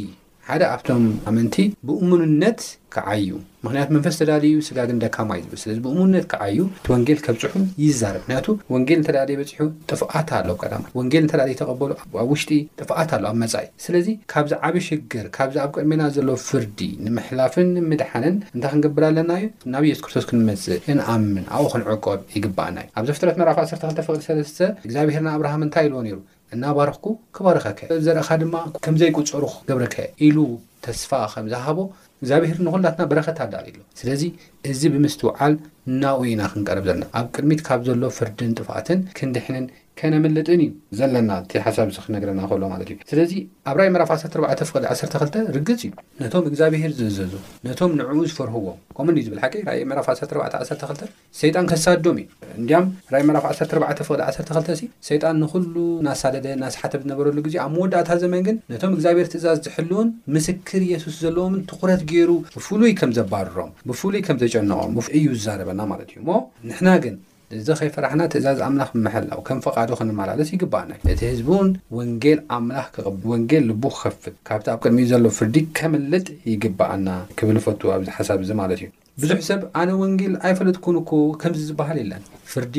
ሓደ 0.48 0.64
ኣብቶም 0.76 1.04
ኣመንቲ 1.30 1.56
ብእሙንነት 1.88 2.60
ክዓዩ 2.94 3.28
ምክንያቱ 3.66 3.90
መንፈስ 3.96 4.16
ተዳልዩ 4.20 4.56
ስጋግን 4.68 4.98
ደካማ 5.04 5.30
እዩ 5.38 5.44
ዝብል 5.46 5.60
ስለዚ 5.62 5.78
ብእሙንነት 5.86 6.26
ክዓዩ 6.32 6.58
እቲ 6.80 6.88
ወንጌል 6.94 7.20
ከብፅሑ 7.26 7.54
ይዛርብ 7.84 8.20
ምክንያቱ 8.24 8.48
ወንጌል 8.74 9.00
እንተዳልዩ 9.02 9.34
ይበፅሑ 9.36 9.64
ጥፍቃት 9.90 10.32
ኣለ 10.40 10.50
ማ 10.82 10.84
ወንጌል 11.00 11.24
እተዳልዩ 11.28 11.56
ተቐበሉ 11.62 11.90
ኣብ 12.22 12.28
ውሽጢ 12.34 12.52
ጥፍኣት 12.82 13.14
ኣለ 13.18 13.24
ኣብ 13.32 13.38
መፃኢ 13.44 13.68
ስለዚ 13.86 14.10
ካብዚ 14.34 14.54
ዓብ 14.70 14.76
ሽግር 14.90 15.28
ካብዚ 15.38 15.56
ኣብ 15.64 15.72
ቅድሜና 15.78 16.04
ዘለዎ 16.18 16.38
ፍርዲ 16.50 16.80
ንምሕላፍን 17.06 17.72
ምድሓንን 17.92 18.36
እንታይ 18.54 18.74
ክንገብር 18.76 19.06
ኣለና 19.12 19.32
እዩ 19.42 19.48
ናብ 19.76 19.86
የሱስ 19.92 20.04
ክርስቶስ 20.08 20.28
ክንመጽእ 20.32 20.84
እንኣምን 20.96 21.48
ኣብኡ 21.56 21.66
ክንዕቆብ 21.76 22.20
ይግብኣና 22.38 22.78
እዩ 22.86 22.90
ኣብ 23.00 23.06
ዘ 23.10 23.18
ፍጥረት 23.20 23.40
መራ 23.44 23.50
1ሰተ2ልተ 23.66 24.02
ፍቅዲ 24.10 24.22
ሰለስተ 24.30 24.60
እግዚኣብሔርና 24.88 25.30
ኣብርሃም 25.38 25.66
እንታይ 25.68 25.88
ኢልዎ 25.90 26.02
ነይሩ 26.10 26.20
እናባርኩ 26.56 27.04
ክባረኸ 27.36 27.66
ከ 27.78 27.82
ዘርእካ 28.06 28.30
ድማ 28.42 28.56
ከምዘይቆፀሩ 28.86 29.44
ገብረከ 29.70 29.96
ኢሉ 30.28 30.38
ተስፋ 30.86 31.12
ከምዝሃቦ 31.34 31.80
እግዚኣብሄር 32.22 32.58
ንኩላትና 32.66 33.04
በረከት 33.12 33.38
ኣዳልሎ 33.46 33.78
ስለዚ 34.00 34.24
እዚ 34.72 34.82
ብምስትውዓል 34.94 35.54
ናኡ 36.02 36.20
ኢና 36.32 36.42
ክንቀርብ 36.52 36.86
ዘለና 36.90 37.04
ኣብ 37.20 37.28
ቅድሚት 37.36 37.62
ካብ 37.68 37.82
ዘሎ 37.88 38.02
ፍርድ 38.18 38.40
ጥፋእትን 38.60 39.00
ክንዲሕንን 39.18 39.66
ከነመልጥን 40.00 40.62
እዩ 40.66 40.72
ዘለና 41.00 41.32
እቲ 41.44 41.54
ሓሳብ 41.66 41.88
ክነግረና 42.06 42.42
ክእሎ 42.50 42.64
ማለት 42.74 42.88
እዩ 42.92 42.98
ስለዚ 43.12 43.34
ኣብ 43.70 43.76
ራይ 43.80 43.90
መራፍ 43.96 44.10
14ፍ12 44.16 45.36
ርግፅ 45.58 45.82
እዩ 45.88 45.92
ነቶም 46.22 46.46
እግዚኣብሄር 46.52 46.92
ዝዘዙ 47.00 47.34
ነቶም 47.68 47.92
ንዕኡ 48.00 48.18
ዝፈርህዎ 48.32 48.66
ከምኡን 48.98 49.20
ዝብል 49.26 49.40
ሓ 49.44 49.50
ራ 49.68 49.76
ራፍ 50.00 50.08
1412 50.14 51.04
ሰይጣን 51.42 51.66
ከሳድዶም 51.72 52.18
እዩ 52.24 52.28
እንያም 52.62 52.86
ራእ 53.16 53.26
መራፍ 53.30 53.46
14ፍ12 53.52 54.72
ሰይጣን 55.10 55.38
ንኩሉ 55.44 55.76
ናሳለደ 56.08 56.48
ናስሓትብ 56.64 57.02
ዝነበረሉ 57.06 57.38
ግዜ 57.48 57.56
ኣብ 57.66 57.72
መወዳእታ 57.76 58.10
ዘመን 58.24 58.42
ግን 58.48 58.58
ነቶም 58.74 58.96
እግዚኣብሔር 58.98 59.30
ትእዛዝ 59.34 59.60
ዝሕልውን 59.68 60.10
ምስክር 60.38 60.82
የሱስ 60.94 61.18
ዘለዎምን 61.26 61.62
ትኩረት 61.72 62.02
ገይሩ 62.14 62.32
ብፍሉይ 62.58 62.94
ከም 63.02 63.14
ዘባርሮም 63.20 63.72
ብፍሉይ 63.92 64.24
ከም 64.30 64.40
ዘጨነቆም 64.46 64.98
እዩ 65.20 65.26
ዝዛረበና 65.38 65.82
ማለት 65.94 66.10
እዩ 66.14 66.22
ሞ 66.30 66.32
ንና 66.72 66.88
ግን 67.06 67.16
እዚ 67.58 67.68
ኸይ 67.80 67.90
ፈራሕና 67.96 68.22
ትእዛዝ 68.34 68.60
ኣምላኽ 68.68 68.90
መሐላው 69.06 69.40
ከም 69.48 69.60
ፈቃዶ 69.66 69.90
ክንመላለስ 70.00 70.50
ይግበኣና 70.54 70.92
እቲ 71.14 71.20
ህዝቢውን 71.32 71.70
ወንጌል 71.98 72.40
ኣምላኽ 72.58 72.88
ክብ 72.96 73.18
ወንጌል 73.32 73.64
ልቡ 73.72 73.84
ክከፍት 74.00 74.36
ካብቲ 74.50 74.68
ኣብ 74.74 74.80
ቅድሚ 74.86 75.00
ዘሎ 75.12 75.26
ፍርዲ 75.40 75.58
ከምልጥ 75.80 76.26
ይግባኣና 76.52 77.10
ክብል 77.40 77.60
ፈጡ 77.66 77.82
ኣዚ 77.96 78.06
ሓሳብ 78.18 78.42
ዚ 78.50 78.58
ማለት 78.62 78.82
እዩ 78.84 78.90
ብዙሕ 79.24 79.40
ሰብ 79.50 79.62
ኣነ 79.82 79.90
ወንጌል 80.04 80.34
ኣይፈለጥኩንኮ 80.48 81.12
ከምዚ 81.44 81.62
ዝበሃል 81.72 82.00
የለን 82.04 82.24
ፍርዲ 82.54 82.76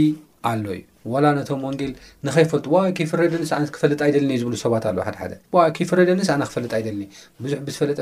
ኣሎ 0.53 0.65
እዩ 0.77 0.83
ዋላ 1.13 1.27
ነቶም 1.37 1.61
ወንጌል 1.69 1.93
ንከይፈጡ 2.27 2.65
ዋ 2.75 2.83
ከይፍረደስ 2.99 3.51
ነት 3.63 3.71
ክፈልጥ 3.77 4.01
ይደልኒ 4.11 4.33
ዝብሰባት 4.43 4.85
ኣሓፍረደንስ 4.91 6.29
ክፈልጥ 6.51 6.73
ይደኒ 6.83 7.03
ዙ 7.53 7.57
ዝፈጠ 7.77 7.99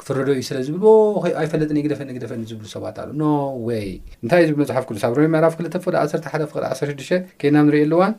ክፍረዶ 0.00 0.28
እዩ 0.36 0.42
ስለ 0.48 0.58
ዝብልኣይፈለጥ 0.66 1.70
ግደፈኒ 1.86 2.08
ግደፈኒ 2.18 2.40
ዝብሉ 2.50 2.66
ሰባት 2.74 2.96
ኣሉ 3.02 3.10
ኖወይ 3.22 3.88
እንታይ 4.22 4.40
እዚ 4.44 4.50
ብመፅሓፍ 4.58 4.84
ክዱስኣብ 4.88 5.12
ረ 5.18 5.26
ምዕራፍ 5.34 5.54
ክተ 5.58 5.76
ፍቅ 5.84 5.94
1ሓፍቅ 6.04 6.56
16 6.70 7.34
ኬናብ 7.40 7.66
ንሪእኣሉዋን 7.68 8.12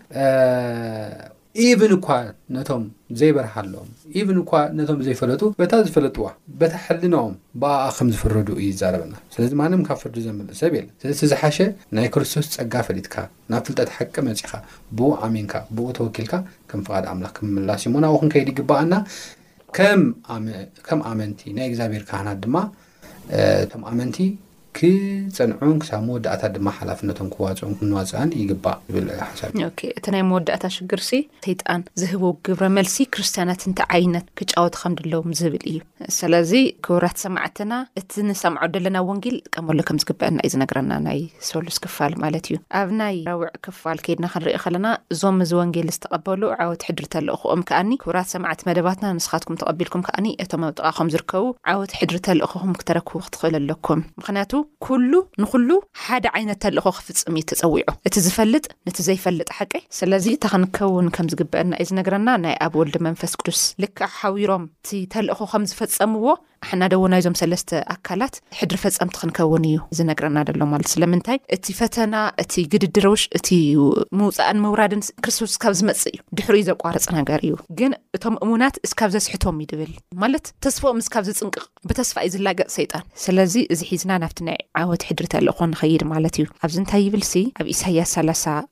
ኢቨን 1.65 1.91
እኳ 1.98 2.08
ነቶም 2.55 2.82
ዘይበርሃ 3.20 3.53
ኣሎዎም 3.63 3.89
ን 4.38 4.39
ኳ 4.50 4.62
ነቶም 4.77 4.98
ዘይፈለጡ 5.08 5.41
በታ 5.60 5.74
ዝፈለጡዋ 5.88 6.25
በታ 6.60 6.74
ሕልናም 6.86 7.32
ብኣኣ 7.62 7.86
ከም 7.98 8.08
ዝፍረዱ 8.13 8.50
እዩ 8.62 8.65
ይዛረበና 8.72 9.13
ስለዚማንም 9.36 9.86
ካብ 9.89 9.98
ፍርዲ 10.01 10.17
ዘምልእ 10.25 10.58
ሰብ 10.62 10.74
የለን 10.77 10.91
ስቲ 11.20 11.27
ዝሓሸ 11.32 11.58
ናይ 11.98 12.08
ክርስቶስ 12.15 12.50
ፀጋ 12.58 12.74
ፈሊጥካ 12.88 13.15
ናብ 13.53 13.63
ፍልጠት 13.67 13.91
ሓቂ 13.98 14.15
መፂካ 14.29 14.51
ብኡ 15.00 15.10
ኣሚንካ 15.27 15.53
ብኡ 15.77 15.88
ተወኪልካ 16.00 16.34
ከም 16.72 16.84
ፍቃድ 16.89 17.08
ኣምላኽ 17.13 17.34
ክምምላስ 17.38 17.84
እዩ 17.86 17.94
ሞናኡ 17.96 18.17
ክንከይዲ 18.24 18.50
ይግባኣና 18.55 18.94
ከም 19.75 21.00
ኣመንቲ 21.12 21.39
ናይ 21.55 21.65
እግዚኣብሔር 21.70 22.03
ካህናት 22.10 22.38
ድማ 22.44 22.58
እቶም 23.63 23.82
ኣመንቲ 23.89 24.17
ክፀንዑን 24.77 25.75
ክሳብ 25.82 26.01
መወዳእታት 26.08 26.51
ድማ 26.55 26.67
ሓላፍነቶም 26.77 27.27
ክዋፅኦም 27.34 27.74
ክንዋፅኣን 27.79 28.29
ይግባእ 28.39 28.77
ብልሓሳ 28.94 29.39
እቲ 30.00 30.05
ናይ 30.13 30.24
መወዳእታ 30.32 30.63
ሽግር 30.75 31.01
ሲ 31.10 31.20
ሰይጣን 31.46 31.82
ዝህቦ 32.01 32.24
ግብረ 32.48 32.65
መልሲ 32.77 32.98
ክርስትያናት 33.15 33.62
ንተ 33.72 33.79
ዓይነት 33.98 34.25
ክጫወት 34.39 34.75
ከም 34.82 34.96
ደለዎም 35.00 35.29
ዝብል 35.39 35.63
እዩ 35.72 35.77
ስለዚ 36.17 36.51
ክብራት 36.88 37.17
ሰማዕትና 37.25 37.72
እቲ 38.01 38.12
ንሰምዖ 38.29 38.62
ደለና 38.74 38.98
ወንጌል 39.10 39.38
ጥቀመሉ 39.48 39.77
ከም 39.89 40.01
ዝግበአና 40.03 40.38
እዩ 40.46 40.51
ዝነገረና 40.55 40.94
ናይ 41.08 41.22
ሰሉስ 41.51 41.77
ክፋል 41.86 42.13
ማለት 42.25 42.46
እዩ 42.50 42.58
ኣብ 42.82 42.91
ናይ 43.03 43.15
ረዊዕ 43.29 43.53
ክፋል 43.67 43.98
ከይድና 44.08 44.27
ክንርኢ 44.36 44.58
ከለና 44.65 44.89
እዞም 45.15 45.39
ዚ 45.51 45.60
ወንጌል 45.62 45.89
ዝተቀበሉ 45.98 46.44
ዓወት 46.65 46.86
ሕድርተ 46.89 47.15
ልእክኦም 47.29 47.63
ከኣኒ 47.72 47.91
ክብራት 48.03 48.29
ሰማዕቲ 48.36 48.62
መደባትና 48.72 49.13
ንስኻትኩም 49.22 49.60
ተቀቢልኩም 49.63 50.05
ከኣኒ 50.10 50.27
እቶም 50.46 50.65
ኣውጥቃኹም 50.70 51.13
ዝርከቡ 51.15 51.46
ዓወት 51.74 51.94
ሕድሪተ 52.01 52.27
ልእኹኹም 52.41 52.77
ክተረክቡ 52.84 53.15
ክትክእል 53.27 53.55
ኣለኩምምክቱ 53.63 54.51
ኩሉ 54.86 55.13
ንኩሉ 55.41 55.69
ሓደ 56.03 56.25
ዓይነት 56.38 56.60
ተልእኮ 56.65 56.88
ክፍፅም 56.98 57.36
እዩ 57.39 57.43
ተፀዊዑ 57.51 57.88
እቲ 58.07 58.15
ዝፈልጥ 58.25 58.63
ነቲ 58.88 58.98
ዘይፈልጥ 59.07 59.48
ሓቂ 59.57 59.74
ስለዚ 60.00 60.25
እተክንከውን 60.38 61.07
ከም 61.17 61.29
ዝግበአና 61.34 61.72
እዚ 61.84 61.89
ነገረና 62.00 62.29
ናይ 62.45 62.55
ኣብ 62.65 62.74
ወልዲ 62.81 62.95
መንፈስ 63.07 63.34
ቅዱስ 63.39 63.62
ልክሓዊሮም 63.84 64.65
እቲ 64.77 64.89
ተልእኮ 65.15 65.39
ከም 65.53 65.63
ዝፈፀምዎ 65.72 66.25
ሓና 66.69 66.84
ደዎ 66.93 67.01
ናይዞም 67.13 67.36
ሰለስተ 67.41 67.69
ኣካላት 67.93 68.36
ሕድሪ 68.60 68.77
ፈፀምቲ 68.84 69.13
ክንከውን 69.22 69.63
እዩ 69.69 69.77
ዝነግረና 69.98 70.38
ሎ 70.60 70.65
ማለት 70.74 70.88
ስለምንታይ 70.93 71.38
እቲ 71.55 71.65
ፈተና 71.79 72.15
እቲ 72.43 72.53
ግድድርውሽ 72.74 73.24
እቲ 73.39 73.48
ምውፃኣን 74.19 74.60
ምውራድን 74.63 75.01
ክርስቶስ 75.24 75.55
ካብ 75.63 75.74
ዝመፅ 75.79 76.01
እዩ 76.12 76.17
ድሕሪዩ 76.38 76.63
ዘቋርፅ 76.69 77.05
ነገር 77.19 77.39
እዩ 77.48 77.53
ግን 77.79 77.93
እቶም 78.17 78.38
እሙናት 78.45 78.77
ስካብ 78.91 79.12
ዘስሕቶም 79.15 79.60
ዩ 79.63 79.67
ድብል 79.74 79.93
ማለት 80.24 80.45
ተስፈኦም 80.67 80.98
ምስካብ 81.01 81.24
ዝፅንቅቕ 81.29 81.63
ብተስፋ 81.89 82.15
ዩ 82.27 82.31
ዝላገፅ 82.36 82.72
ሰይጣን 82.77 83.05
ስለዚ 83.25 83.55
እዚ 83.75 83.81
ሒዝና 83.91 84.12
ናብቲ 84.24 84.39
ናይ 84.50 84.60
ዓወት 84.84 85.03
ሕድሪ 85.10 85.25
ተሊኮን 85.36 85.69
ንኸይድ 85.75 86.03
ማለት 86.13 86.36
እዩ 86.39 86.45
ኣብዚ 86.67 86.77
ንታይ 86.86 87.03
ይብል 87.07 87.24
ኣብ 87.62 87.65
እሳያስ 87.75 88.15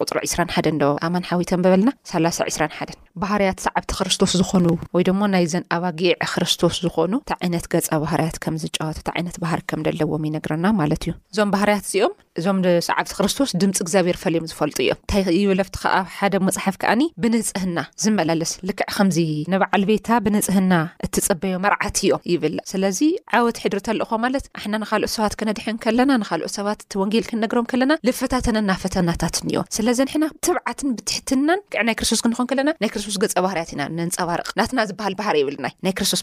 ቁር 0.01 0.19
2 0.33 0.85
ኣመን 1.07 1.25
ሓዊቶ 1.31 1.51
በበልና 1.65 1.89
2ሓ 2.15 2.85
ባህርያት 3.21 3.59
ሰዓብቲ 3.67 3.91
ክርስቶስ 3.99 4.31
ዝኮኑ 4.39 4.65
ወይ 4.95 5.03
ሞ 5.17 5.23
ናይዘን 5.35 5.65
ኣባጊዕ 5.75 6.13
ክርስቶስ 6.33 6.75
ዝኾኑ 6.85 7.13
ይነት 7.45 7.65
ገ 7.71 7.75
ባህርያት 8.03 8.37
ከምዝጫወ 8.43 8.89
ዓይነት 9.17 9.35
ባህር 9.43 9.59
ከም 9.69 9.81
ደለዎም 9.87 10.23
ይነግርና 10.29 10.65
ማለት 10.79 11.01
እዩ 11.05 11.11
እዞም 11.31 11.49
ባህርያት 11.55 11.83
እዚኦም 11.87 12.13
እዞም 12.39 12.57
ንሰዓብቲ 12.65 13.11
ክርስቶስ 13.17 13.49
ድምፂ 13.61 13.77
እግዚኣብሔር 13.85 14.17
ፈልዮም 14.23 14.45
ዝፈልጡ 14.51 14.77
እዮም 14.83 14.93
እንታይ 14.99 15.21
ይብለቲ 15.41 15.69
ከ 15.83 15.89
ሓደ 16.17 16.35
መፅሓፍ 16.47 16.75
ከኣኒ 16.81 17.01
ብንፅህና 17.23 17.79
ዝመላለስ 18.03 18.51
ልክዕ 18.69 18.87
ከምዚ 18.97 19.17
ንበዓል 19.53 19.83
ቤታ 19.89 20.07
ብንፅህና 20.27 20.73
እትፀበዮ 21.07 21.53
ኣርዓት 21.71 21.99
እዮም 22.05 22.23
ይብል 22.31 22.55
ስለዚ 22.71 22.99
ዓወት 23.39 23.59
ሕድሪልኮ 23.63 24.11
ማለት 24.25 24.47
ኣሕና 24.59 24.73
ንካልኦ 24.83 25.09
ሰባት 25.17 25.35
ክነድሕን 25.41 25.77
ከለና 25.85 26.11
ንካልኦ 26.23 26.49
ሰባት 26.57 26.81
ወንጌል 27.01 27.27
ክንነግሮም 27.31 27.67
ከለና 27.73 27.95
ልፈታተነና 28.09 28.71
ፈተናታት 28.85 29.37
ንዮም 29.49 29.67
ስለዚ 29.79 29.99
ንሕና 30.09 30.25
ትብዓትን 30.47 30.89
ብትሕትናን 30.97 31.61
ክዕ 31.75 31.83
ናይ 31.89 31.97
ክርስቶስ 32.01 32.23
ክንኮን 32.27 32.49
ከለና 32.53 32.69
ናይ 32.81 32.91
ክርስቶስ 32.95 33.19
ገ 33.25 33.31
ባህርያት 33.47 33.69
ኢና 33.75 33.81
ንፀባርቅ 34.09 34.49
ና 34.77 34.81
ዝሃል 34.91 35.13
ባህር 35.21 35.35
ብልስቶስ 35.49 36.21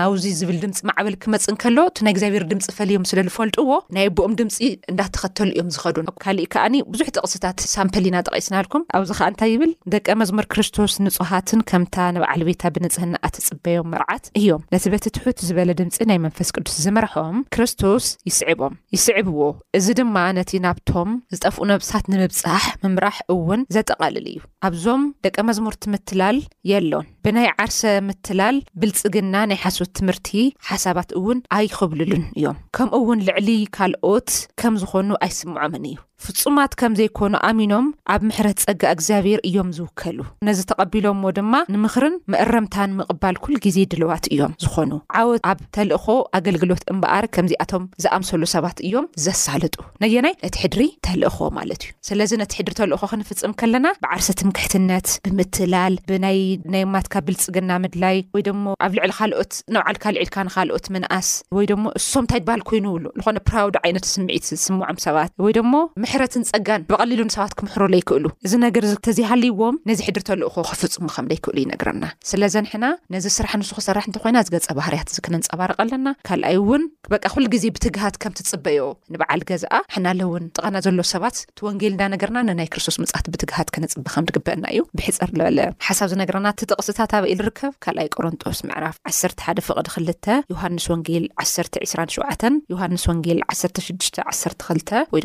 ናብዚ 0.00 0.24
ዝብል 0.38 0.58
ድምፂ 0.62 0.78
ማዕበል 0.88 1.14
ክመፅ 1.22 1.44
ንከሎ 1.52 1.78
እቲ 1.90 1.98
ናይ 2.04 2.12
እግዚኣብሔር 2.14 2.44
ድምፂ 2.52 2.66
ፈልዮም 2.78 3.04
ስለዝፈልጡዎ 3.10 3.70
ናይ 3.96 4.06
ኣቦኦም 4.10 4.32
ድምፂ 4.40 4.56
እንዳተኸተሉ 4.92 5.48
እዮም 5.54 5.68
ዝኸዱ 5.74 5.96
ካሊእ 6.24 6.48
ከዓኒ 6.54 6.74
ብዙሕ 6.92 7.06
ጥቕስታት 7.16 7.58
ሳምል 7.74 8.06
ኢናጠቂስናልኩም 8.10 8.84
ኣብዚ 8.98 9.10
ከዓ 9.18 9.28
እንታይ 9.32 9.50
ይብል 9.54 9.72
ደቀ 9.94 10.06
መዝሙር 10.22 10.46
ክርስቶስ 10.54 10.94
ንፁሓትን 11.06 11.62
ከምታ 11.72 11.96
ንባዕል 12.16 12.44
ቤታ 12.48 12.62
ብንፅህና 12.76 13.14
ኣትፅበዮም 13.28 13.90
መርዓት 13.94 14.24
እዮም 14.40 14.62
ነቲ 14.74 14.84
በቲትሑት 14.94 15.38
ዝበለ 15.48 15.70
ድምፂ 15.80 15.96
ናይ 16.12 16.20
መንፈስ 16.26 16.50
ቅዱስ 16.56 16.76
ዝመርሖም 16.86 17.36
ክርስቶስ 17.56 18.06
ይስዕቦም 18.30 18.74
ይስዕብዎ 18.96 19.42
እዚ 19.80 19.86
ድማ 20.00 20.16
ነቲ 20.40 20.50
ናብቶም 20.66 21.10
ዝጠፍኡ 21.36 21.62
ነብሳት 21.72 22.04
ንምብፃሕ 22.14 22.62
ምምራሕ 22.84 23.16
እውን 23.36 23.60
ዘጠቓልል 23.78 24.26
እዩ 24.32 24.40
ኣብዞም 24.68 25.02
ደቀ 25.24 25.36
መዝሙርቲ 25.48 25.82
ምትላል 25.92 26.36
የሎን 26.70 27.06
ብናይ 27.24 27.48
ዓርሰ 27.62 27.80
ምትላል 28.08 28.56
ብልፅግና 28.80 29.34
ናይ 29.50 29.58
ሓሶት 29.64 29.90
ትምህርቲ 29.98 30.30
ሓሳባት 30.68 31.10
እውን 31.20 31.38
ኣይክብልሉን 31.56 32.24
እዮም 32.38 32.58
ከምኡ 32.76 32.94
ውን 33.08 33.24
ልዕሊ 33.28 33.48
ካልኦት 33.76 34.30
ከም 34.60 34.74
ዝኾኑ 34.82 35.08
ኣይስምዖምን 35.26 35.84
እዩ 35.90 35.96
ፍፁማት 36.26 36.72
ከም 36.80 36.92
ዘይኮኑ 36.98 37.32
ኣሚኖም 37.48 37.86
ኣብ 38.14 38.20
ምሕረት 38.28 38.58
ፀጋ 38.64 38.82
እግዚኣብሔር 38.96 39.40
እዮም 39.48 39.68
ዝውከሉ 39.76 40.18
ነዚ 40.48 40.58
ተቐቢሎም 40.70 41.20
ዎ 41.26 41.30
ድማ 41.38 41.54
ንምክርን 41.74 42.14
መዕረምታን 42.32 42.90
ምቕባል 42.98 43.36
ኩል 43.44 43.54
ግዜ 43.66 43.76
ድልዋት 43.92 44.24
እዮም 44.34 44.52
ዝኾኑ 44.64 44.90
ዓወት 45.20 45.40
ኣብ 45.50 45.60
ተልእኮ 45.76 46.06
ኣገልግሎት 46.38 46.82
እምበኣር 46.94 47.26
ከምዚኣቶም 47.36 47.84
ዝኣምሰሉ 48.04 48.42
ሰባት 48.54 48.76
እዮም 48.88 49.06
ዘሳልጡ 49.26 49.76
ነየናይ 50.04 50.34
ነቲ 50.44 50.56
ሕድሪ 50.64 50.84
ተልእኮ 51.08 51.38
ማለት 51.58 51.80
እዩ 51.86 51.90
ስለዚ 52.08 52.30
ነቲ 52.42 52.52
ሕድሪ 52.60 52.74
ተልእኮ 52.82 53.02
ክንፍፅም 53.12 53.54
ከለና 53.62 53.86
ብዓርሰት 54.04 54.42
ምክሕትነት 54.50 55.08
ብምትላል 55.26 55.96
ብናይናይ 56.12 56.84
ማትካ 56.96 57.14
ብልፅግና 57.28 57.70
ምድላይ 57.86 58.16
ወይ 58.36 58.44
ድሞ 58.50 58.64
ኣብ 58.86 58.92
ልዕሊ 58.98 59.10
ካልኦት 59.20 59.54
ነባዓልካ 59.76 60.04
ልዕልካ 60.18 60.36
ንካልኦት 60.50 60.84
ምንኣስ 60.96 61.30
ወይ 61.58 61.66
ሞ 61.84 61.86
እሶም 62.02 62.22
እንታይ 62.24 62.40
ድበሃል 62.42 62.62
ኮይኑብሉ 62.68 63.04
ዝኾነ 63.20 63.38
ፕራውድ 63.48 63.74
ዓይነቱ 63.84 64.06
ስምዒት 64.14 64.44
ዝስምዖም 64.52 64.96
ሰባት 65.08 65.30
ወይሞ 65.46 65.74
ሕረትን 66.12 66.44
ፀጋን 66.50 66.82
ብቐሊሉንሰባት 66.90 67.52
ክምሕሮ 67.58 67.82
ለይክእሉ 67.94 68.24
እዚ 68.46 68.52
ነገር 68.64 68.82
እዚተዘይሃልይዎም 68.86 69.76
ነዚ 69.88 69.98
ሕድር 70.06 70.22
ተልእኮ 70.28 70.54
ክፍፁሙ 70.70 71.06
ከም 71.14 71.26
ደይክእሉ 71.30 71.56
ይነግረና 71.62 72.04
ስለዘንሕና 72.30 72.86
ነዚ 73.14 73.26
ስራሕ 73.36 73.52
ንሱ 73.60 73.70
ክሰራሕ 73.76 74.04
እንተ 74.08 74.16
ኮይና 74.22 74.38
እዚ 74.44 74.48
ገፀ 74.54 74.66
ባህርያት 74.78 75.08
እዚ 75.12 75.18
ክነንፀባርቕ 75.26 75.76
ኣለና 75.84 76.08
ካልኣይ 76.28 76.56
እውን 76.62 76.82
ክበቃ 77.08 77.24
ኩሉ 77.34 77.44
ግዜ 77.54 77.64
ብትግሃት 77.76 78.16
ከም 78.24 78.34
ትፅበዮ 78.40 78.80
ንበዓል 79.14 79.42
ገዛኣ 79.50 79.78
ሓናለእውን 79.96 80.44
ጥቐና 80.56 80.76
ዘሎ 80.86 80.98
ሰባት 81.12 81.38
እቲ 81.52 81.58
ወንጌል 81.68 81.92
እንዳነገርና 81.94 82.40
ንናይ 82.48 82.68
ክርስቶስ 82.72 82.98
ምጽት 83.02 83.28
ብትግሃት 83.34 83.70
ከነፅብ 83.76 84.04
ከም 84.16 84.26
ግበአና 84.38 84.64
እዩ 84.74 84.82
ብሕፀር 85.00 85.32
ለበለ 85.38 85.60
ሓሳብ 85.90 86.10
ዚነገርና 86.14 86.46
እትጥቕስታት 86.56 87.14
ኣበኢ 87.20 87.36
ዝርከብ 87.42 87.72
ካልኣይ 87.86 88.10
ቆሮንጦስ 88.16 88.60
ምዕራፍ 88.70 88.98
11 89.12 89.62
ፍቕዲ 89.68 90.08
2 90.10 90.50
ዮሃንስ 90.54 90.86
ወንጌል 90.94 91.24
127 91.44 92.48
ዮሃንስ 92.74 93.04
ወንጌል 93.12 93.40
1612 93.56 94.94
ወ 95.14 95.18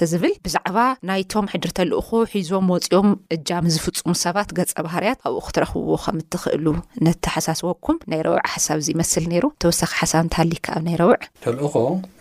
ዝብል 0.09 0.33
ብዛዕባ 0.45 0.77
ናይቶም 1.09 1.45
ሕድሪ 1.51 1.71
ተልእኮ 1.79 2.09
ሒዞም 2.33 2.65
ወፂኦም 2.73 3.09
እጃም 3.35 3.65
ዝፍፅሙ 3.73 4.07
ሰባት 4.23 4.49
ገፀ 4.57 4.71
ባህርያት 4.87 5.19
ኣብኡ 5.27 5.41
ክትረኽብዎ 5.47 5.93
ከም 6.03 6.17
እትኽእሉ 6.23 6.65
ነተሓሳስወኩም 7.05 7.97
ናይ 8.11 8.21
ረውዕ 8.27 8.41
ሓሳብ 8.53 8.77
እዚ 8.81 8.87
ይመስል 8.95 9.25
ነይሩ 9.33 9.43
ተወሳኺ 9.63 9.91
ሓሳ 9.99 10.13
ተሃሊካ 10.33 10.65
ኣብ 10.77 10.83
ናይ 10.87 10.95
ረውዕ 11.03 11.17
ተልእኮ 11.45 11.75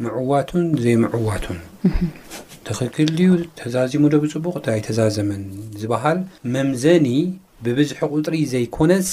ሙዕዋቱን 0.06 0.64
ዘይ 0.84 0.96
ምዕዋቱን 1.04 1.58
ትኽክል 2.68 3.08
ድዩ 3.18 3.30
ተዛዚሙ 3.60 4.02
ዶብፅቡቅ 4.14 4.54
እይ 4.76 4.80
ተዛዘመን 4.88 5.42
ዝበሃል 5.82 6.18
መምዘኒ 6.56 7.06
ብብዝሑ 7.64 7.98
ቁፅሪ 8.14 8.36
ዘይኮነስ 8.54 9.10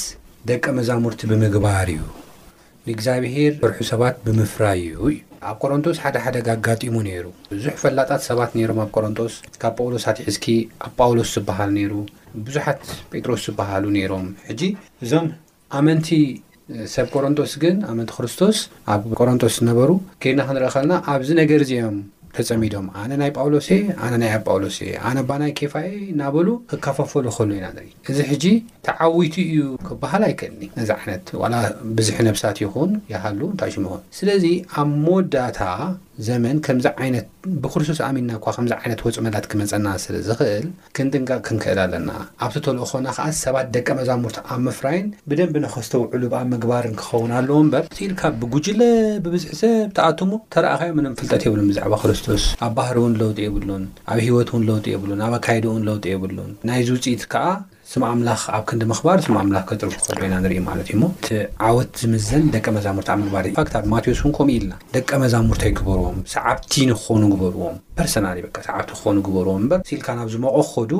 ደቀ 0.49 0.63
መዛሙርቲ 0.77 1.19
ብምግባር 1.29 1.87
እዩ 1.95 2.01
ንእግዚኣብሄር 2.87 3.53
ሰርሑ 3.61 3.79
ሰባት 3.89 4.15
ብምፍራይ 4.25 4.77
እዩ 4.83 4.91
እዩ 5.09 5.17
ኣብ 5.49 5.55
ቆሮንቶስ 5.63 5.97
ሓደ 6.03 6.15
ሓደጋ 6.25 6.47
ኣጋጢሙ 6.57 6.95
ነይሩ 7.07 7.25
ብዙሕ 7.53 7.73
ፈላጣት 7.83 8.21
ሰባት 8.29 8.51
ነይሮም 8.57 8.79
ኣብ 8.85 8.89
ቆሮንቶስ 8.97 9.33
ካብ 9.61 9.73
ጳውሎስ 9.79 10.05
ኣትሒዝኪ 10.11 10.45
ኣብ 10.85 10.91
ጳውሎስ 11.05 11.31
ዝበሃል 11.37 11.71
ነይሩ 11.77 11.93
ብዙሓት 12.47 12.79
ጴጥሮስ 13.11 13.41
ዝበሃሉ 13.47 13.83
ነይሮም 13.97 14.25
ሕጂ 14.49 14.61
እዞም 15.05 15.25
ኣመንቲ 15.79 16.09
ሰብ 16.93 17.07
ቆሮንቶስ 17.15 17.51
ግን 17.63 17.75
ኣመንቲ 17.91 18.11
ክርስቶስ 18.17 18.57
ኣብ 18.93 19.03
ቆረንቶስ 19.19 19.53
ዝነበሩ 19.61 19.91
ከድና 20.23 20.41
ክንርኢ 20.49 20.71
ከልና 20.75 20.93
ኣብዚ 21.13 21.29
ነገር 21.41 21.59
እዚኦም 21.65 21.97
ተፀሚዶም 22.35 22.85
ኣነ 23.01 23.11
ናይ 23.21 23.31
ጳውሎስ 23.37 23.67
ኣነ 24.05 24.13
ናይ 24.21 24.29
ኣብ 24.37 24.43
ጳውሎስ 24.49 24.77
ኣነ 25.09 25.17
ባናይ 25.29 25.51
ኬፋየ 25.59 25.91
እናበሉ 26.13 26.47
ክከፋፈሉ 26.71 27.25
ኸህሉ 27.37 27.51
ኢና 27.57 27.67
ዘር 27.75 27.87
እዚ 28.11 28.19
ሕጂ 28.31 28.45
ተዓዊቱ 28.87 29.35
እዩ 29.53 29.59
ክበሃል 29.87 30.23
ኣይክእኒ 30.29 30.59
ነዚ 30.79 30.89
ዓይነት 30.99 31.25
ዋላ 31.43 31.53
ብዙሕ 31.99 32.17
ነብሳት 32.29 32.57
ይኹን 32.65 32.91
ይሃሉ 33.13 33.39
እንታይ 33.53 33.71
ሽሙሆን 33.75 34.01
ስለዚ 34.19 34.45
ኣብ 34.83 34.89
መወዳእታ 35.05 35.59
ዘመን 36.27 36.57
ከምዚ 36.65 36.85
ዓይነት 37.01 37.25
ብክርስቶስ 37.63 37.99
ኣሚንና 38.07 38.31
እኳ 38.39 38.45
ከምዚ 38.55 38.71
ዓይነት 38.81 38.99
ወፁ 39.05 39.17
መላት 39.25 39.45
ክመፀና 39.51 39.87
ስለዝኽእል 40.03 40.65
ክንጥንቀቅ 40.95 41.37
ክንክእል 41.47 41.79
ኣለና 41.83 42.09
ኣብቲተልኦ 42.45 42.85
ኮና 42.91 43.07
ከዓ 43.17 43.25
ሰባት 43.43 43.67
ደቀ 43.75 43.87
መዛሙርቲ 43.99 44.37
ኣብ 44.55 44.59
ምፍራይን 44.67 45.07
ብደንብ 45.31 45.55
ንከስተውዕሉ 45.65 46.23
ኣብ 46.39 46.47
ምግባርን 46.53 46.95
ክኸውን 47.01 47.33
ኣለዎ 47.39 47.57
እምበር 47.65 47.85
ኢልካ 48.07 48.23
ብጉጅለ 48.41 48.81
ብብዝሒ 49.25 49.53
ሰብ 49.61 49.85
ተኣትሙ 49.99 50.31
ተረኣኸዮ 50.55 50.91
ምንም 50.99 51.15
ፍልጠት 51.21 51.43
የብሉን 51.47 51.69
ብዛዕባ 51.71 51.93
ክርስቶስ 52.03 52.45
ኣብ 52.67 52.73
ባህር 52.79 52.99
እውን 53.03 53.15
ለውጡ 53.23 53.37
የብሉን 53.47 53.85
ኣብ 54.11 54.17
ሂይወት 54.27 54.51
እውን 54.53 54.65
ለውጡ 54.71 54.85
የብሉን 54.95 55.21
ኣብ 55.27 55.35
ኣካይዲ 55.39 55.65
እውን 55.73 55.85
ለውጡ 55.89 56.03
የብሉን 56.15 56.51
ናይ 56.69 56.81
ዝ 56.89 56.95
ውፅኢት 56.97 57.23
ከዓ 57.33 57.45
ስም 57.91 58.03
ኣምላኽ 58.07 58.41
ኣብ 58.55 58.63
ክንዲ 58.69 58.83
ምክባር 58.91 59.17
ስም 59.25 59.35
ኣምላኽ 59.41 59.63
ክጥርፍ 59.67 59.93
ክፈዶና 60.03 60.33
ንርኢ 60.43 60.57
ማለት 60.69 60.87
እዩ 60.91 60.95
ሞ 61.01 61.05
እቲ 61.15 61.27
ዓወት 61.67 61.91
ዝምዘን 62.01 62.43
ደቀ 62.55 62.65
መዛሙርቲ 62.77 63.07
ኣብ 63.13 63.19
ምግባር 63.23 63.45
ፋክታ 63.59 63.75
ማቴዎስ 63.93 64.21
ን 64.29 64.31
ከም 64.37 64.49
ኢልና 64.55 64.71
ደቀ 64.95 65.09
መዛሙርተ 65.23 65.61
ኣይግበሮዎም 65.67 66.17
ሰዓብቲን 66.35 66.89
ክኾኑ 66.99 67.21
ግበርዎም 67.33 67.75
ፐርሰናል 67.99 68.35
ይ 68.39 68.43
ሰዓቲ 68.67 68.89
ክኾኑ 68.97 69.15
ግበርዎም 69.27 69.63
በር 69.73 69.79
ሲልካ 69.89 70.07
ናብ 70.17 70.27
ዝመቀ 70.33 70.53
ክኸዱ 70.63 70.91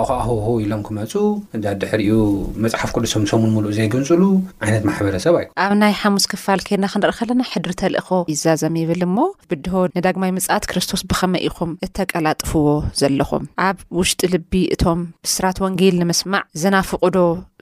ኣብ 0.00 0.04
ከዓ 0.10 0.18
ሆሆ 0.30 0.48
ኢሎም 0.64 0.82
ክመፁ 0.88 1.14
እድሕርኡ 1.60 2.18
መፅሓፍ 2.66 2.90
ቅዱሶም 2.96 3.24
ሰምን 3.30 3.50
ሙሉእ 3.56 3.72
እዘይገንፅሉ 3.76 4.20
ዓይነት 4.66 4.84
ማሕበረሰብ 4.90 5.38
ይም 5.44 5.50
ኣብ 5.66 5.72
ናይ 5.84 5.94
ሓሙስ 6.02 6.26
ክፋል 6.34 6.60
ከና 6.68 6.84
ክንረኢ 6.94 7.14
ከለና 7.22 7.42
ሕድሪ 7.52 7.72
ተልእኮ 7.84 8.10
ይዛዘም 8.34 8.76
ይብል 8.82 9.02
ሞ 9.16 9.26
ብድሆ 9.52 9.74
ንዳግማይ 9.96 10.32
ምፅኣት 10.40 10.68
ክርስቶስ 10.72 11.04
ብኸመይ 11.12 11.44
ኢኹም 11.48 11.72
እተቀላጥፍዎ 11.88 12.66
ዘለኹም 13.02 13.46
ኣብ 13.70 13.78
ውሽጢ 14.00 14.22
ልቢ 14.36 14.52
እቶም 14.76 15.02
ስራት 15.36 15.58
ወንጌል 15.66 15.98
ንምስእ 16.04 16.32
ዕዝናፍቕዶ 16.56 17.16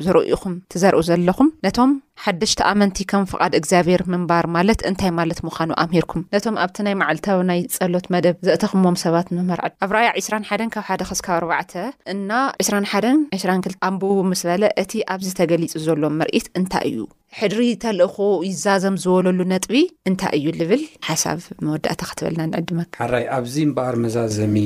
ዝርኢኹም 0.05 0.55
ትዘርኢ 0.73 1.01
ዘለኹም 1.09 1.49
ነቶም 1.67 1.91
ሓደሽቲ 2.25 2.61
ኣመንቲ 2.71 2.99
ከም 3.11 3.25
ፍቓድ 3.33 3.53
እግዚኣብሔር 3.59 4.03
ምንባር 4.13 4.47
ማለት 4.57 4.81
እንታይ 4.91 5.13
ማለት 5.21 5.39
ምዃኑ 5.47 5.71
ኣምርኩም 5.85 6.23
ነቶም 6.35 6.57
ኣብቲ 6.65 6.77
ናይ 6.87 6.95
መዓልታዊ 7.03 7.41
ናይ 7.51 7.61
ፀሎት 7.77 8.07
መደብ 8.15 8.37
ዘእተኽሞም 8.49 8.99
ሰባት 9.05 9.29
ምምርዓድ 9.39 9.73
ኣብ 9.87 9.91
ራያ 9.99 10.11
21 10.23 10.69
ካብ 10.77 10.85
ሓደ 10.91 11.03
ስብ 11.21 11.29
ኣዕ 11.61 11.87
እና 12.15 12.31
21 12.67 13.11
22 13.41 13.79
ኣንብቡ 13.91 14.13
ምስ 14.31 14.45
በለ 14.51 14.65
እቲ 14.85 14.93
ኣብዚ 15.15 15.29
ተገሊፁ 15.41 15.75
ዘሎም 15.89 16.17
ምርኢት 16.23 16.49
እንታይ 16.61 16.87
እዩ 16.93 17.01
ሕድሪ 17.40 17.61
ተልእኹ 17.83 18.16
ይዛዘም 18.49 18.97
ዝበለሉ 19.03 19.38
ነጥቢ 19.53 19.75
እንታይ 20.09 20.33
እዩ 20.38 20.47
ልብል 20.61 20.83
ሓሳብ 21.09 21.38
መወዳእታ 21.66 22.01
ክትበልና 22.11 22.40
ንዕድማ 22.53 22.79
ኣራይ 23.05 23.25
ኣብዚ 23.37 23.55
እምበኣር 23.68 23.97
መዛዘሚ 24.05 24.57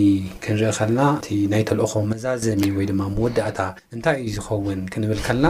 ክንርኢ 0.44 0.72
ከልና 0.78 1.00
እቲ 1.18 1.28
ናይ 1.52 1.62
ተልእኮ 1.68 1.94
መዛዘሚ 2.12 2.62
ወይ 2.76 2.86
ድማ 2.90 3.00
መወዳእታ 3.16 3.58
እንታይ 3.96 4.16
እዩ 4.26 4.34
ዝኸውን 4.38 4.80
ክንብል 4.94 5.20
ከልና 5.28 5.46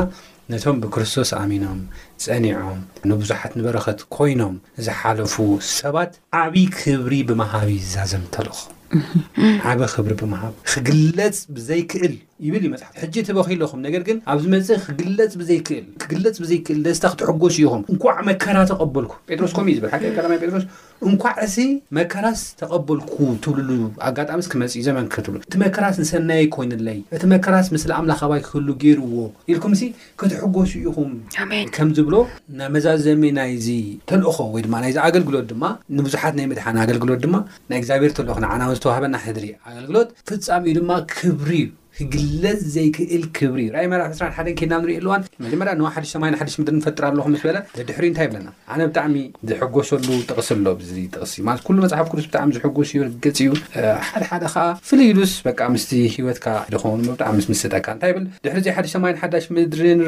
ነቶም 0.52 0.76
ብክርስቶስ 0.83 1.31
ኣሚኖም 1.42 1.81
ፀኒዖም 2.24 2.81
ንብዙሓት 3.11 3.52
ንበረኸት 3.59 4.00
ኮይኖም 4.16 4.55
ዝሓለፉ 4.87 5.35
ሰባት 5.79 6.12
ዓብይዪ 6.44 6.68
ክብሪ 6.83 7.12
ብምሃቢ 7.31 7.70
ይዛዘም 7.83 8.24
ተልእኹ 8.37 8.59
ዓብ 9.70 9.81
ክብሪ 9.92 10.12
ብምሃብ 10.20 10.55
ክግለፅ 10.72 11.37
ብዘይክእል 11.55 12.14
ይብል 12.44 12.62
ዩ 12.64 12.68
መፅሓፍ 12.72 12.94
ሕጂ 13.03 13.14
ትበኺ 13.27 13.49
ለኹም 13.61 13.81
ነገር 13.87 14.03
ግን 14.07 14.16
ኣብዚ 14.33 14.44
መፅ 14.55 14.66
ክክለፅ 14.88 16.35
ብዘይክእል 16.40 16.81
ደስታ 16.87 17.05
ክትሕጎሱ 17.12 17.57
ኢኹም 17.64 17.83
እንኳዕ 17.92 18.16
መከራስ 18.29 18.66
ተቐበልኩ 18.72 19.12
ጴጥሮስ 19.29 19.53
ከም 19.57 19.68
እዩ 19.77 19.81
ዝል 19.85 20.07
ጴሮስ 20.49 20.64
እንኳዕ 21.11 21.35
ሲ 21.55 21.64
መከራስ 21.99 22.40
ተቐበልኩ 22.61 23.14
ትብልሉ 23.44 23.77
ኣጋጣሚስክመፅ 24.09 24.75
እዩ 24.77 24.83
ዘመክ 24.88 25.16
ትብሉ 25.29 25.38
እቲ 25.46 25.55
መከራስ 25.64 25.96
ንሰናይ 26.03 26.44
ኮይኑለይ 26.57 26.99
እቲ 27.18 27.22
መከራስ 27.33 27.66
ምስሊ 27.77 27.90
ኣምላክ 28.01 28.20
ባይ 28.33 28.42
ክህሉ 28.49 28.68
ገይርዎ 28.83 29.11
ኢልኩም 29.53 29.72
ሲ 29.83 29.88
ክትሕጎሱ 30.22 30.75
ኢኹም 30.88 31.11
ከም 31.79 31.88
ዝብሎ 32.01 32.14
ናይመዛዘሚ 32.61 33.22
ናይዚ 33.40 33.68
ተልእኮ 34.12 34.37
ወይ 34.57 34.62
ድማ 34.68 34.75
ናይዚ 34.85 34.99
ኣገልግሎት 35.07 35.49
ድማ 35.55 35.64
ንብዙሓት 36.01 36.35
ናይ 36.40 36.46
ምድሓን 36.53 36.79
ኣገልግሎት 36.85 37.20
ድማ 37.27 37.35
ናይግዚኣብሔር 37.72 38.12
ተልእኹ 38.20 38.37
ና 38.46 38.62
ዝተዋህበና 38.79 39.16
ሕድሪ 39.27 39.46
ኣገልግሎት 39.72 40.09
ፍፃሚ 40.29 40.62
እዩ 40.72 40.77
ድማ 40.83 40.92
ክብሪ 41.16 41.51
ዩ 41.64 41.68
ክግለዝ 41.98 42.61
ዘይክእል 42.74 43.22
ክብሪ 43.37 43.61
ዩ 43.66 43.70
ፍ 43.74 43.92
2 44.20 44.35
ሓ 44.37 44.42
ና 44.70 44.78
ን 44.80 44.85
ልዋ 45.04 45.12
መጀ 45.44 45.56
ሓደ8ማይ 45.94 46.30
ሓሽ 46.40 46.54
ን 46.74 46.78
ፈጥር 46.87 47.04
ኣለኹምበለ 47.09 47.56
ድሕሪንታይ 47.88 48.26
ብለና 48.30 48.48
ነ 48.78 48.88
ብጣዕሚ 48.90 49.14
ዝሕጎሰሉ 49.50 50.06
ጥቕሲ 50.30 50.48
ኣሎ 50.56 50.66
ጥቕስ 51.14 51.35
ዩ 51.38 51.76
መፅሓፍ 51.85 52.09
ክዱስ 52.12 52.26
ብጣዕሚ 52.30 52.48
ዝሕጉስ 52.56 52.90
ገፅ 53.26 53.38
እዩ 53.44 53.52
ሓደሓደ 54.09 54.44
ፍሉይዱስ 54.88 55.32
ስ 55.87 56.02
ሂወት 56.16 56.40
ጣሚ 57.22 57.38
ስጠካታይብል 57.62 58.24
ድ 58.44 58.48
ሓደሰማይ 58.78 59.14
ሓዳሽ 59.22 59.46
ምድርን 59.56 60.02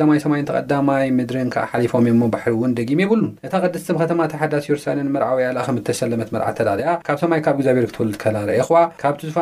ሰማ 0.26 0.36
ተማይ 0.74 1.06
ምድር 1.18 1.36
ሊፎም 1.84 2.06
ባውን 2.34 2.72
ደ 2.78 2.86
የሉ 3.02 3.20
ቀዲስ 3.64 3.84
ተ 4.32 4.38
ሓዳስ 4.42 4.64
ዮር 4.70 4.80
ያ 5.44 5.48
ለ 5.58 5.60
ተያካ 6.58 7.16
ሰይ 7.22 7.28
ብ 7.58 7.60
ግኣብር 7.66 7.86
ክወልካዙፋ 7.96 9.38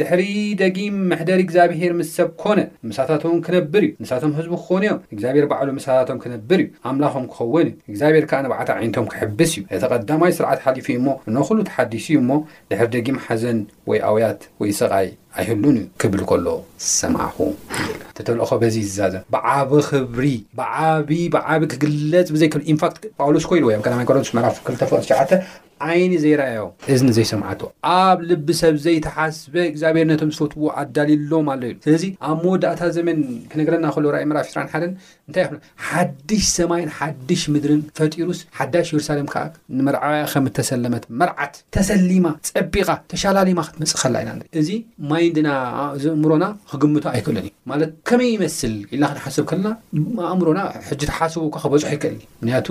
ድሕሪ 0.00 0.22
ደጊም 0.60 0.94
መሕደሪ 1.10 1.40
እግዚኣብሄር 1.46 1.92
ምስ 1.98 2.08
ሰብ 2.18 2.28
ኮነ 2.42 2.60
ምሳታትውን 2.90 3.38
ክነብር 3.46 3.82
እዩ 3.86 3.90
ንሳቶም 4.02 4.32
ህዝቢ 4.38 4.52
ክኮነ 4.62 4.82
እዮም 4.88 4.98
እግዚኣብሔር 5.14 5.46
በዕሉ 5.50 5.68
መሳታቶም 5.78 6.18
ክነብር 6.24 6.60
እዩ 6.64 6.68
ኣምላኹም 6.90 7.26
ክኸውን 7.32 7.68
ዩ 7.70 7.74
እግዚኣብሄር 7.90 8.24
ከዓ 8.30 8.40
ነባዕተ 8.46 8.68
ዓይነቶም 8.78 9.06
ክሕብስ 9.12 9.52
እዩ 9.56 9.62
እቲ 9.76 9.82
ቐዳማይ 9.92 10.32
ስርዓት 10.38 10.60
ሓሊፉ 10.66 10.88
እሞ 11.00 11.06
ንኩሉ 11.36 11.58
ተሓዲሱ 11.70 12.06
ዩ 12.16 12.22
ሞ 12.30 12.38
ድሕሪ 12.72 12.88
ደጊም 12.96 13.18
ሓዘን 13.26 13.60
ወይ 13.92 14.00
ኣውያት 14.10 14.40
ወይ 14.62 14.72
ስቓይ 14.80 15.08
ኣይህሉን 15.40 15.76
እዩ 15.80 15.86
ክብል 16.02 16.20
ከሎ 16.30 16.46
ሰማኹተልኦኮ 16.98 18.50
በዚ 18.62 18.76
ዛዘ 18.98 19.14
ብዓብ 19.34 19.70
ክብሪ 19.90 20.26
ብዓብ 20.60 21.10
ብዓብ 21.36 21.62
ክግለፅ 21.72 22.28
ብዘይ 22.36 22.48
ኢንፋክት 22.74 22.98
ጳውሎስ 23.20 23.46
ኮይሉ 23.52 23.64
ወረስ 24.10 24.30
ራፍ 24.46 24.56
29ሸ 24.70 25.32
ዓይኒ 25.84 26.12
ዘይራዮ 26.24 26.58
እዚ 26.92 27.02
ዘይሰማዓቶ 27.16 27.62
ኣብ 28.06 28.18
ልቢሰብ 28.28 28.74
ዘይተሓስበ 28.84 29.54
እግዚኣብሔርነቶም 29.70 30.30
ዝፈትዎ 30.36 30.64
ኣዳሊሎም 30.82 31.46
ኣሎ 31.54 31.62
ኢ 31.70 31.72
ስለዚ 31.86 32.04
ኣብ 32.28 32.36
መወዳእታ 32.44 32.80
ዘመን 32.96 33.18
ክነገረና 33.52 33.86
ሎ 34.04 34.12
ራእይ 34.14 34.24
መፍ 34.30 34.38
2ስራ 34.50 34.62
ሓን 34.74 34.84
እንታይ 35.28 35.42
ይ 35.46 35.50
ሓድሽ 35.88 36.44
ሰማይን 36.58 36.90
ሓድሽ 36.98 37.42
ምድርን 37.56 37.82
ፈጢሩስ 38.00 38.40
ሓዳሽ 38.60 38.88
የሩሳሌም 38.92 39.28
ከዓ 39.34 39.42
ንመርዓውያ 39.78 40.22
ከም 40.32 40.46
ተሰለመት 40.58 41.04
መርዓት 41.22 41.54
ተሰሊማ 41.78 42.26
ፀቢቓ 42.50 42.88
ተሻላሊማ 43.14 43.60
ክትመፅእ 43.68 44.00
ከላ 44.04 44.16
ኢና 44.24 44.32
እዚ 44.62 44.70
ማይንድና 45.12 45.50
ኣዘእምሮና 45.96 46.44
ክግምቶ 46.72 47.04
ኣይክእሎን 47.12 47.44
እዩ 47.50 47.54
ማለት 47.72 47.92
ከመይ 48.10 48.30
ይመስል 48.36 48.74
ኢልና 48.92 49.04
ክንሓስብ 49.12 49.46
ከለና 49.52 49.68
ኣእምሮና 50.32 50.60
ሕጂ 50.88 51.00
ተሓስቡ 51.12 51.44
እካ 51.52 51.56
ክበፅሑ 51.66 51.90
ይክእሊ 51.96 52.16
ምክንያቱ 52.40 52.66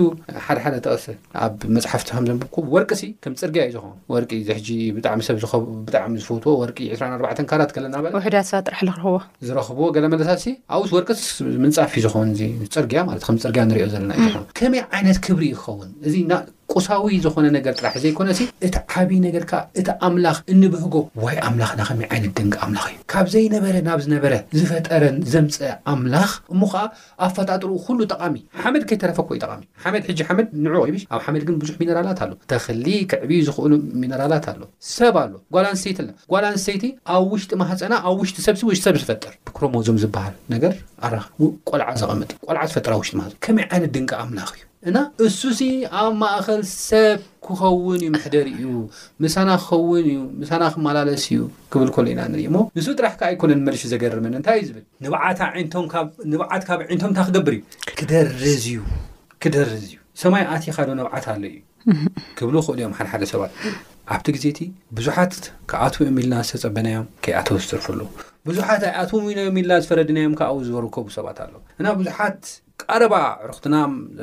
ሓደሓደ 0.48 0.76
ተቀሰ 0.88 1.06
ኣብ 1.44 1.54
መፅሓፍቲ 1.78 2.08
ከዘንብኩወር 2.16 2.82
ከም 3.22 3.32
ፅርግያ 3.42 3.62
እዩ 3.68 3.72
ዝኾውን 3.76 3.96
ወርቂ 4.14 4.30
ሕጂ 4.58 4.68
ብጣዕሚ 4.96 5.20
ሰብ 5.28 5.36
ዝ 5.42 5.46
ብጣዕሚ 5.88 6.12
ዝፈትዎ 6.24 6.52
ወርቂ 6.62 6.76
24 6.94 7.48
ካራት 7.50 7.70
ለና 7.84 7.94
ውሕዳትሰብ 8.18 8.60
ጥራሕ 8.68 8.78
ክረክብዎ 8.82 9.16
ዝረክብዎ 9.48 9.84
ገለ 9.96 10.04
መለታት 10.14 10.38
ሲ 10.44 10.46
ኣውት 10.76 10.90
ወርቅስ 10.96 11.22
ምንፃፊ 11.64 11.92
ዝኾውን 12.06 12.30
ፅርግያ 12.76 12.98
ማለ 13.10 13.18
ከ 13.26 13.28
ፅርግያ 13.44 13.62
ንሪኦ 13.70 13.86
ዘለና 13.94 14.12
ዩ 14.22 14.26
ከመይ 14.60 14.82
ዓይነት 14.96 15.18
ክብሪ 15.26 15.44
ይኸውን 15.54 15.90
እ 16.08 16.65
ቁሳዊ 16.74 17.16
ዝኾነ 17.24 17.46
ነገር 17.56 17.72
ጥራሕ 17.78 17.94
ዘይኮነ 18.02 18.30
ሲ 18.38 18.42
እቲ 18.66 18.74
ዓብዪ 19.00 19.16
ነገርከ 19.26 19.52
እቲ 19.80 19.88
ኣምላኽ 20.06 20.36
እንብህጎ 20.52 20.94
ዋይ 21.24 21.36
ኣምላኽ 21.46 21.70
ና 21.78 21.82
ከመይ 21.88 22.06
ዓይነት 22.12 22.32
ድንቂ 22.38 22.54
ኣምላኽ 22.66 22.86
እዩ 22.92 22.96
ካብ 23.12 23.26
ዘይነበረ 23.34 23.74
ናብ 23.88 24.00
ዝነበረ 24.06 24.32
ዝፈጠረን 24.58 25.16
ዘምፅአ 25.32 25.70
ኣምላኽ 25.92 26.30
እሙ 26.54 26.60
ኸዓ 26.72 26.82
ኣ 27.22 27.28
ፈጣጥሩኡ 27.36 27.76
ኩሉ 27.86 27.98
ጠቃሚ 28.12 28.34
ሓመድ 28.64 28.84
ከይተረፈ 28.90 29.18
ኮዩ 29.30 29.38
ጠቃሚ 29.44 29.62
ሓመድ 29.84 30.04
ሕጂ 30.10 30.18
ሓመድ 30.30 30.48
ንዑ 30.66 30.74
ብ 30.96 31.04
ኣብ 31.16 31.22
ሓመድ 31.28 31.42
ግን 31.48 31.56
ብዙሕ 31.62 31.74
ሚነራላት 31.82 32.20
ኣሎ 32.26 32.32
ተኽሊ 32.52 32.86
ክዕቢ 33.12 33.32
ዝኽእሉ 33.48 33.72
ሚነራላት 34.02 34.46
ኣሎ 34.52 34.60
ሰብ 34.96 35.14
ኣሎ 35.24 35.32
ጓል 35.56 35.66
ኣንስተይት 35.72 35.98
ጓል 36.34 36.46
ኣንስተይቲ 36.52 36.84
ኣብ 37.14 37.24
ውሽጢ 37.34 37.52
ማሃፀና 37.64 37.94
ኣብ 38.10 38.16
ውሽጢ 38.22 38.38
ሰብሲ 38.48 38.62
ውሽጢ 38.70 38.82
ሰብ 38.88 38.96
ዝፈጥር 39.02 39.32
ብክሮሞዞም 39.48 39.98
ዝበሃል 40.04 40.34
ነገር 40.56 40.74
ኣራ 41.08 41.14
ቆልዓ 41.72 41.88
ዘቐምጥ 42.02 42.30
እዩ 42.36 42.42
ቆልዓ 42.50 42.62
ዝፈጥ 42.72 42.86
ውሽጢ 43.02 43.32
ከመይ 43.46 43.66
ይነት 43.76 43.92
ድንቂ 43.96 44.10
ኣምላኽ 44.24 44.50
እዩ 44.56 44.62
እና 44.88 44.96
እሱ 45.26 45.40
ዚ 45.58 45.62
ኣብ 46.00 46.10
ማእኸል 46.22 46.62
ሰብ 46.88 47.18
ክኸውን 47.46 47.98
እዩ 48.04 48.08
ምሕደሪ 48.16 48.48
እዩ 48.58 48.66
ምሳና 49.24 49.48
ክኸውን 49.62 49.98
እዩ 50.10 50.16
ምሳና 50.40 50.62
ክመላለስ 50.74 51.24
እዩ 51.30 51.38
ክብል 51.72 51.88
ኮሉ 51.96 52.06
ኢና 52.12 52.20
ንርኢ 52.32 52.44
ሞ 52.54 52.56
ንስ 52.76 52.86
ጥራሕ 52.98 53.12
ከ 53.20 53.22
ኣይኮነን 53.28 53.60
መልሽ 53.68 53.82
ዘገርመን 53.92 54.34
እንታይእዩ 54.38 54.68
ብል 54.76 54.84
ንዓት 55.06 55.38
ካብ 56.68 56.80
ንቶም 56.96 57.16
እታይ 57.24 57.58
ክገብር 57.98 58.28
እዩ 58.56 58.56
ክደዝእዩክደርዝ 59.40 59.86
እዩ 59.88 59.96
ሰማይ 60.22 60.44
ኣቲካዶ 60.56 60.88
ነብዓት 61.00 61.24
ኣሎ 61.34 61.42
እዩ 61.52 61.56
ክብሉ 62.38 62.54
ክእሉ 62.66 62.76
እዮም 62.78 62.94
ሓደሓደ 62.98 63.22
ሰባት 63.32 63.50
ኣብቲ 64.14 64.26
ግዜ 64.36 64.44
እቲ 64.54 64.60
ብዙሓት 64.98 65.32
ካብኣት 65.70 65.94
ኦ 66.02 66.08
ሚልና 66.18 66.34
ዝተፀበናዮም 66.50 67.06
ከይ 67.24 67.32
ኣተ 67.40 67.48
ዝርፍሉ 67.70 68.00
ብዙሓት 68.48 68.82
ኣኣት 68.92 69.10
ሚልና 69.56 69.72
ዝፈረድናዮም 69.84 70.34
ብ 70.38 70.62
ዝበርከቡ 70.68 71.06
ሰባት 71.18 71.38
ኣ 71.46 71.48
እ 71.78 71.82
ብዙሓት 72.02 72.40
ቀረባ 72.92 73.14
ዕርክትና 73.44 73.76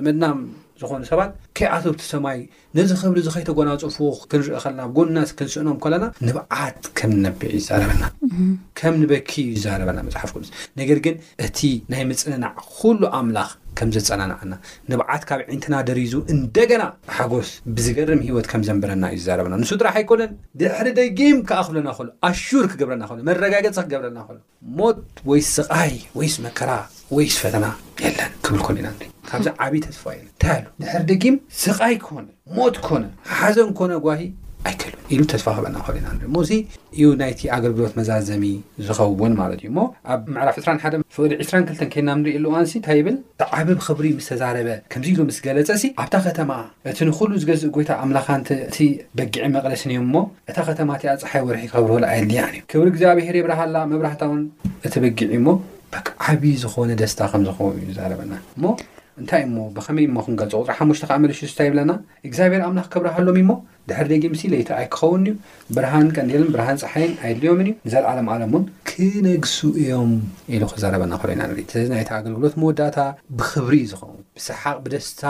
መድናም 0.05 0.37
ዝኾኑ 0.81 1.01
ሰባት 1.09 1.31
ከይኣቶቲ 1.57 2.01
ሰማይ 2.11 2.37
ነዚ 2.77 2.89
ክብሪ 3.01 3.17
ዝኸይተጎና 3.25 3.69
ፅፉ 3.81 3.97
ክንርኢ 4.31 4.53
ከለና 4.63 4.81
ጎና 4.97 5.17
ክንስእኖም 5.39 5.77
ከለና 5.83 6.05
ንብዓት 6.27 6.85
ከም 6.97 7.11
ንነብዕ 7.17 7.49
እዩዝዛረበና 7.57 8.03
ከም 8.79 8.93
ንበኪ 9.01 9.31
ዩ 9.49 9.51
ዝዛረበና 9.57 9.99
መፅሓፍ 10.07 10.31
ነገር 10.79 10.99
ግን 11.07 11.15
እቲ 11.47 11.59
ናይ 11.91 12.03
ምፅነናዕ 12.11 12.51
ኩሉ 12.77 13.01
ኣምላኽ 13.19 13.51
ከም 13.79 13.91
ዘፀናንዓና 13.93 14.53
ንብዓት 14.91 15.23
ካብ 15.29 15.39
ዒንትና 15.53 15.75
ደሪዙ 15.89 16.13
እንደገና 16.33 16.83
ሓጎስ 17.17 17.47
ብዝገርም 17.75 18.19
ሂወት 18.29 18.47
ከም 18.53 18.63
ዘንበረና 18.69 19.05
እዩዛረበና 19.15 19.55
ንሱ 19.61 19.71
ድራሕ 19.81 19.95
ኣይኮነን 20.01 20.33
ድሕሪ 20.61 20.89
ደይጊም 20.99 21.37
ከኣ 21.51 21.59
ክብለና 21.67 21.91
እሉ 22.03 22.09
ኣሹር 22.29 22.65
ክገብረና 22.73 23.03
እ 23.19 23.25
መረጋገፂ 23.31 23.75
ክገብረና 23.85 24.19
እሉ 24.33 24.37
ሞት 24.79 24.99
ወይስ 25.31 25.49
ስቃይ 25.59 25.95
ወይስ 26.21 26.35
መከራ 26.47 26.71
ወይ 27.15 27.27
ስ 27.33 27.37
ፈተና 27.43 27.65
ለን 28.17 28.29
ክብ 28.45 28.55
ኮ 28.65 28.73
ና 28.85 28.89
ካዚ 29.29 29.45
ዓብ 29.65 29.73
ተስፋ 29.87 30.03
ንንታ 30.19 30.45
ድሕር 30.83 31.03
ደጊም 31.09 31.35
ስቓይ 31.63 31.95
ኮነ 32.05 32.25
ሞት 32.57 32.75
ኮነ 32.85 33.03
ሓዘ 33.39 33.57
ኮነ 33.79 33.91
ጓሂ 34.05 34.21
ኣይል 34.69 34.95
ሉ 35.19 35.23
ተስፋ 35.33 35.47
ክና 35.65 36.07
ና 36.21 36.35
ዙ 36.49 36.51
እዩ 36.97 37.03
ናይቲ 37.21 37.41
ኣገልግሎት 37.57 37.93
መዛዘሚ 37.99 38.43
ዝኸውን 38.85 39.33
ማለት 39.41 39.59
እዩ 39.63 39.69
ሞ 39.77 39.83
ኣብ 40.13 40.21
መዕራፍ 40.35 40.57
2ሓ 40.61 40.91
ፍቅዲ 41.15 41.31
2ክተ 41.55 41.83
ከና 41.93 42.09
ንሪኢ 42.19 42.39
ሉኣን 42.45 42.65
እንታይ 42.75 43.01
ብል 43.07 43.17
ዓብ 43.59 43.67
ብክብሪ 43.77 44.05
ምስተዛረበ 44.19 44.69
ከምዚ 44.93 45.07
ኢሉ 45.13 45.21
ምስ 45.29 45.37
ገለፀ 45.47 45.79
ኣብታ 46.03 46.15
ከተማ 46.27 46.51
እቲ 46.91 46.99
ንኩሉ 47.09 47.31
ዝገዝእ 47.43 47.71
ጎይታ 47.75 47.91
ኣምላካ 48.05 48.27
እቲ 48.69 48.77
በጊዕ 49.19 49.43
መቕለስን 49.57 49.91
እዮም 49.95 50.09
ሞ 50.15 50.23
እታ 50.51 50.57
ከተማ 50.71 50.89
እቲኣ 50.99 51.13
ፀሓይ 51.25 51.43
ወርሒ 51.49 51.65
ብርሉ 51.85 51.89
ኣየልያ 52.13 52.41
እዩ 52.53 52.61
ክብሪ 52.73 52.87
ግዚኣብሔር 52.97 53.37
የብረሃላ 53.41 53.75
መብራህታውን 53.93 54.43
እቲበጊዕ 54.87 55.29
ሞ 55.47 55.51
በዓብዪ 55.95 56.53
ዝኾነ 56.63 56.89
ደስታ 57.01 57.21
ከም 57.31 57.43
ዝኸውን 57.47 57.75
ዩ 57.87 57.95
ዛረበና 57.99 58.33
እሞ 58.57 58.65
እንታይ 59.21 59.41
እሞ 59.47 59.57
ብኸመይ 59.75 60.05
ሞ 60.13 60.17
ክንገልፅ 60.25 60.53
ውዕ 60.59 60.69
ሓሙሽቲ 60.77 61.03
ከዓ 61.09 61.15
መለሹ 61.23 61.39
ስታ 61.51 61.59
ይብለና 61.67 61.91
እግዚኣብሔር 62.27 62.61
ኣምናኽ 62.67 62.87
ከብረሃሎም 62.93 63.37
ሞ 63.49 63.53
ድሕር 63.89 64.07
ደጊ 64.11 64.23
ምስ 64.33 64.41
ለይቲ 64.53 64.69
ኣይክኸውን 64.77 65.23
ዩ 65.29 65.33
ብርሃን 65.75 66.07
ቀንዴልን 66.15 66.49
ብርሃን 66.53 66.79
ፀሓይን 66.83 67.13
ኣየድልዮምን 67.23 67.67
እዩ 67.71 67.75
ንዘለዓለም 67.87 68.29
ዓለም 68.35 68.51
ውን 68.57 68.63
ክነግሱ 68.93 69.57
እዮም 69.81 70.11
ኢሉ 70.55 70.63
ክዛረበና 70.73 71.13
ክዩና 71.21 71.41
ን 71.49 71.63
ስለዚ 71.71 71.87
ናይታ 71.93 72.09
ኣገልግሎት 72.19 72.55
መወዳእታ 72.61 72.97
ብክብሪ 73.37 73.75
ዩ 73.83 73.85
ዝኸውን 73.91 74.19
ብስሓቅ 74.37 74.75
ብደስታ 74.83 75.21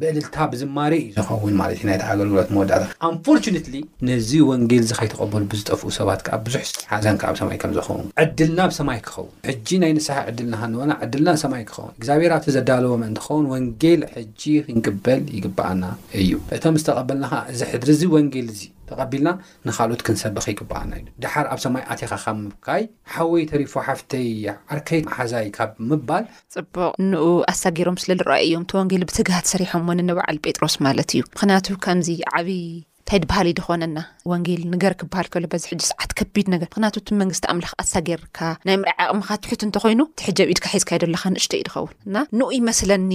ብእልልታ 0.00 0.36
ብዝማሪ 0.52 0.92
ዩ 1.04 1.08
ዝኸውን 1.18 1.54
ማለ 1.60 1.70
ዩ 1.80 1.90
ና 1.90 1.98
ኣገልግሎት 2.14 2.48
መወዳእታ 2.56 2.86
ኣንርት 3.08 3.68
ነዚ 4.08 4.30
ወንጌል 4.50 4.82
እዚ 4.86 4.92
ከይተቀበሉ 5.02 5.42
ብዝጠፍኡ 5.52 5.86
ሰባት 5.98 6.20
ከዓ 6.28 6.38
ብዙሕ 6.48 6.62
ሓዘንከዓ 6.94 7.30
ብሰማይ 7.36 7.58
ከምዝኸውን 7.64 8.08
ዕድልና 8.24 8.60
ብሰማይ 8.72 9.00
ክኸውን 9.06 9.30
ሕጂ 9.50 9.68
ናይ 9.84 9.92
ንስሒ 10.00 10.18
ዕድልናንና 10.32 10.92
ዕድልና 11.06 11.36
ሰማይ 11.46 11.64
ክኸውን 11.70 11.92
እግዚኣብሔርብቲ 12.00 12.48
ዘዳለዎ 12.58 12.92
ምእእንትኸውን 13.04 13.46
ወንጌል 13.54 14.02
ሕጂ 14.16 14.42
ክንቅበል 14.68 15.22
ይግባኣና 15.38 15.84
እዩ 16.22 16.32
እቶም 16.58 16.78
ዝተቐበልና 16.82 17.24
ከዓ 17.34 17.42
እዚ 17.54 17.60
ሕድሪ 17.72 17.90
ዚ 18.02 18.12
ወንጌል 18.18 18.48
ተቀቢልና 18.90 19.30
ንካልኦት 19.66 20.02
ክንሰብክ 20.06 20.46
ይግበኣልና 20.52 21.08
ድሓር 21.22 21.46
ኣብ 21.54 21.58
ሰማይ 21.64 21.84
ኣቴኻ 21.92 22.10
ከብ 22.24 22.36
ምካይ 22.44 22.82
ሓወይ 23.14 23.42
ተሪፎ 23.52 23.74
ሓፍይ 23.86 24.30
ዓርከይት 24.72 25.04
ሓዛይ 25.18 25.46
ካብ 25.56 25.70
ምባል 25.90 26.24
ፅቡቅ 26.54 26.92
ንኡ 27.10 27.24
ኣሳጌሮም 27.52 28.00
ስለዝረኣ 28.04 28.38
እዮም 28.46 28.64
ቲወንጌል 28.72 29.04
ብትግሃት 29.10 29.48
ሰሪሖም 29.54 29.86
ወንንባዕል 29.92 30.38
ጴጥሮስ 30.46 30.76
ማለት 30.88 31.10
እዩ 31.16 31.20
ምክንያቱ 31.34 31.66
ከምዚ 31.86 32.08
ዓብይ 32.38 32.64
ንታይ 33.06 33.18
ድበሃል 33.22 33.48
ድኮነና 33.58 33.98
ወንጌል 34.30 34.60
ንገር 34.72 34.92
ክበሃል 34.98 35.26
ሎ 35.44 35.58
ዚሕ 35.62 35.70
ሰዓት 35.88 36.10
ከቢድ 36.18 36.46
ነገር 36.54 36.68
ምክንያቱ 36.72 36.94
ቲ 37.08 37.16
መንግስቲ 37.22 37.44
ኣምላክ 37.52 37.72
ኣሳጌርካ 37.82 38.38
ናይ 38.68 38.76
ምር 38.82 38.90
ቅምካ 39.10 39.28
ትሑት 39.44 39.62
እንተኮይኑ 39.66 40.00
ትሕጀብ 40.20 40.52
ኢድካ 40.52 40.66
ሒዝካይደለካ 40.74 41.24
ንእሽተ 41.34 41.52
ዩ 41.60 41.64
ድኸውን 41.68 41.92
ን 42.40 42.68
ይስለኒ 42.68 43.10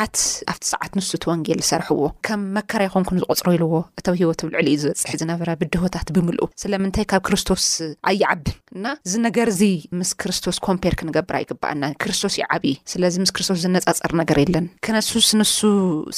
ዓት 0.00 0.18
ኣብቲ 0.50 0.64
ሰዓት 0.72 0.92
ንሱት 0.98 1.24
ወንጌል 1.30 1.58
ዝሰርሕዎ 1.64 2.04
ከም 2.26 2.42
መከራ 2.56 2.80
ይኮንኩን 2.88 3.18
ዝቆፅሮ 3.22 3.48
ኢልዎ 3.56 3.78
እቶብ 4.00 4.14
ሂወትብ 4.20 4.46
ልዕሊ 4.54 4.68
ዩ 4.74 4.78
ዝበፅሕ 4.84 5.12
ዝነበረ 5.22 5.48
ብድህወታት 5.60 6.08
ብምልእ 6.16 6.48
ስለምንታይ 6.62 7.04
ካብ 7.10 7.22
ክርስቶስ 7.28 7.66
ኣይዓብን 8.12 8.54
እና 8.76 8.86
እዚ 9.06 9.14
ነገር 9.26 9.48
ዚ 9.58 9.70
ምስ 9.98 10.10
ክርስቶስ 10.22 10.58
ኮምፔር 10.68 10.96
ክንገብራ 11.00 11.36
ይግበኣና 11.44 11.84
ክርስቶስ 12.04 12.36
ዩ 12.40 12.46
ዓብዪ 12.56 12.72
ስለዚ 12.94 13.14
ምስ 13.24 13.32
ክርስቶስ 13.38 13.60
ዝነፃፀር 13.66 14.14
ነገር 14.22 14.40
የለን 14.44 14.66
ክነሱ 14.86 15.12
ስንሱ 15.28 15.56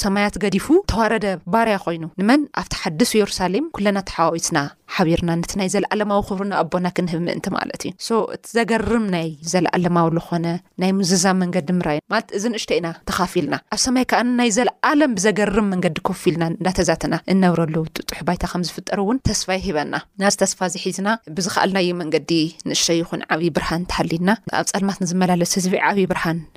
ሰማያት 0.04 0.36
ገዲፉ 0.46 0.68
ተዋረደ 0.94 1.26
ባርያ 1.54 1.76
ኮይኑ 1.86 2.02
ንመን 2.22 2.42
ኣብቲ 2.62 2.74
ሓድስ 2.84 3.12
የሩሳሌም 3.20 3.68
ኩለናተ 3.78 4.16
ሓዋዊትና 4.18 4.58
ሓቢርና 4.94 5.30
ነቲ 5.40 5.52
ናይ 5.58 5.68
ዘለኣለማዊ 5.74 6.20
ክብርናኣቦና 6.28 6.86
ክንህብ 6.96 7.20
ምእንቲ 7.26 7.46
ማለት 7.56 7.80
እዩ 7.86 7.92
ሶ 8.06 8.10
እቲ 8.34 8.44
ዘገርም 8.56 9.04
ናይ 9.14 9.28
ዘለኣለማዊ 9.52 10.08
ዝኾነ 10.18 10.46
ናይ 10.82 10.90
ሙዝዛም 10.98 11.40
መንገዲ 11.42 11.68
ምርዩ 11.78 11.98
እዚ 12.40 12.44
ንእሽተ 12.54 12.70
ኢና 12.78 12.88
ተካፊልና 13.10 13.54
ኣብ 13.74 13.80
ሰማይ 13.84 14.04
ከዓን 14.10 14.28
ናይ 14.38 14.50
ዘለኣለም 14.56 15.14
ብዘገርም 15.18 15.68
መንገዲ 15.72 15.96
ኮፍ 16.08 16.20
ኢልና 16.30 16.44
እንዳተዛትና 16.54 17.14
እነብረሉ 17.34 17.74
ጥጡሑ 17.96 18.18
ባይታ 18.28 18.44
ከምዝፍጠሩ 18.52 18.98
እውን 19.04 19.20
ተስፋይ 19.28 19.60
ሂበና 19.66 19.94
ናዝ 20.22 20.36
ተስፋ 20.42 20.60
ዝሒዝና 20.74 21.08
ብዚ 21.38 21.46
ከኣልናዩ 21.54 21.88
መንገዲ 22.02 22.30
ንእሽተ 22.70 22.98
ይኹን 23.00 23.24
ዓብይ 23.34 23.52
ብርሃን 23.58 23.88
ተሃሊና 23.92 24.28
ኣብ 24.60 24.66
ፃልማት 24.74 25.00
ንዝመላለስ 25.04 25.52
ህዝቢ 25.58 25.76
ዓብይ 25.90 26.08
ብርሃን 26.12 26.40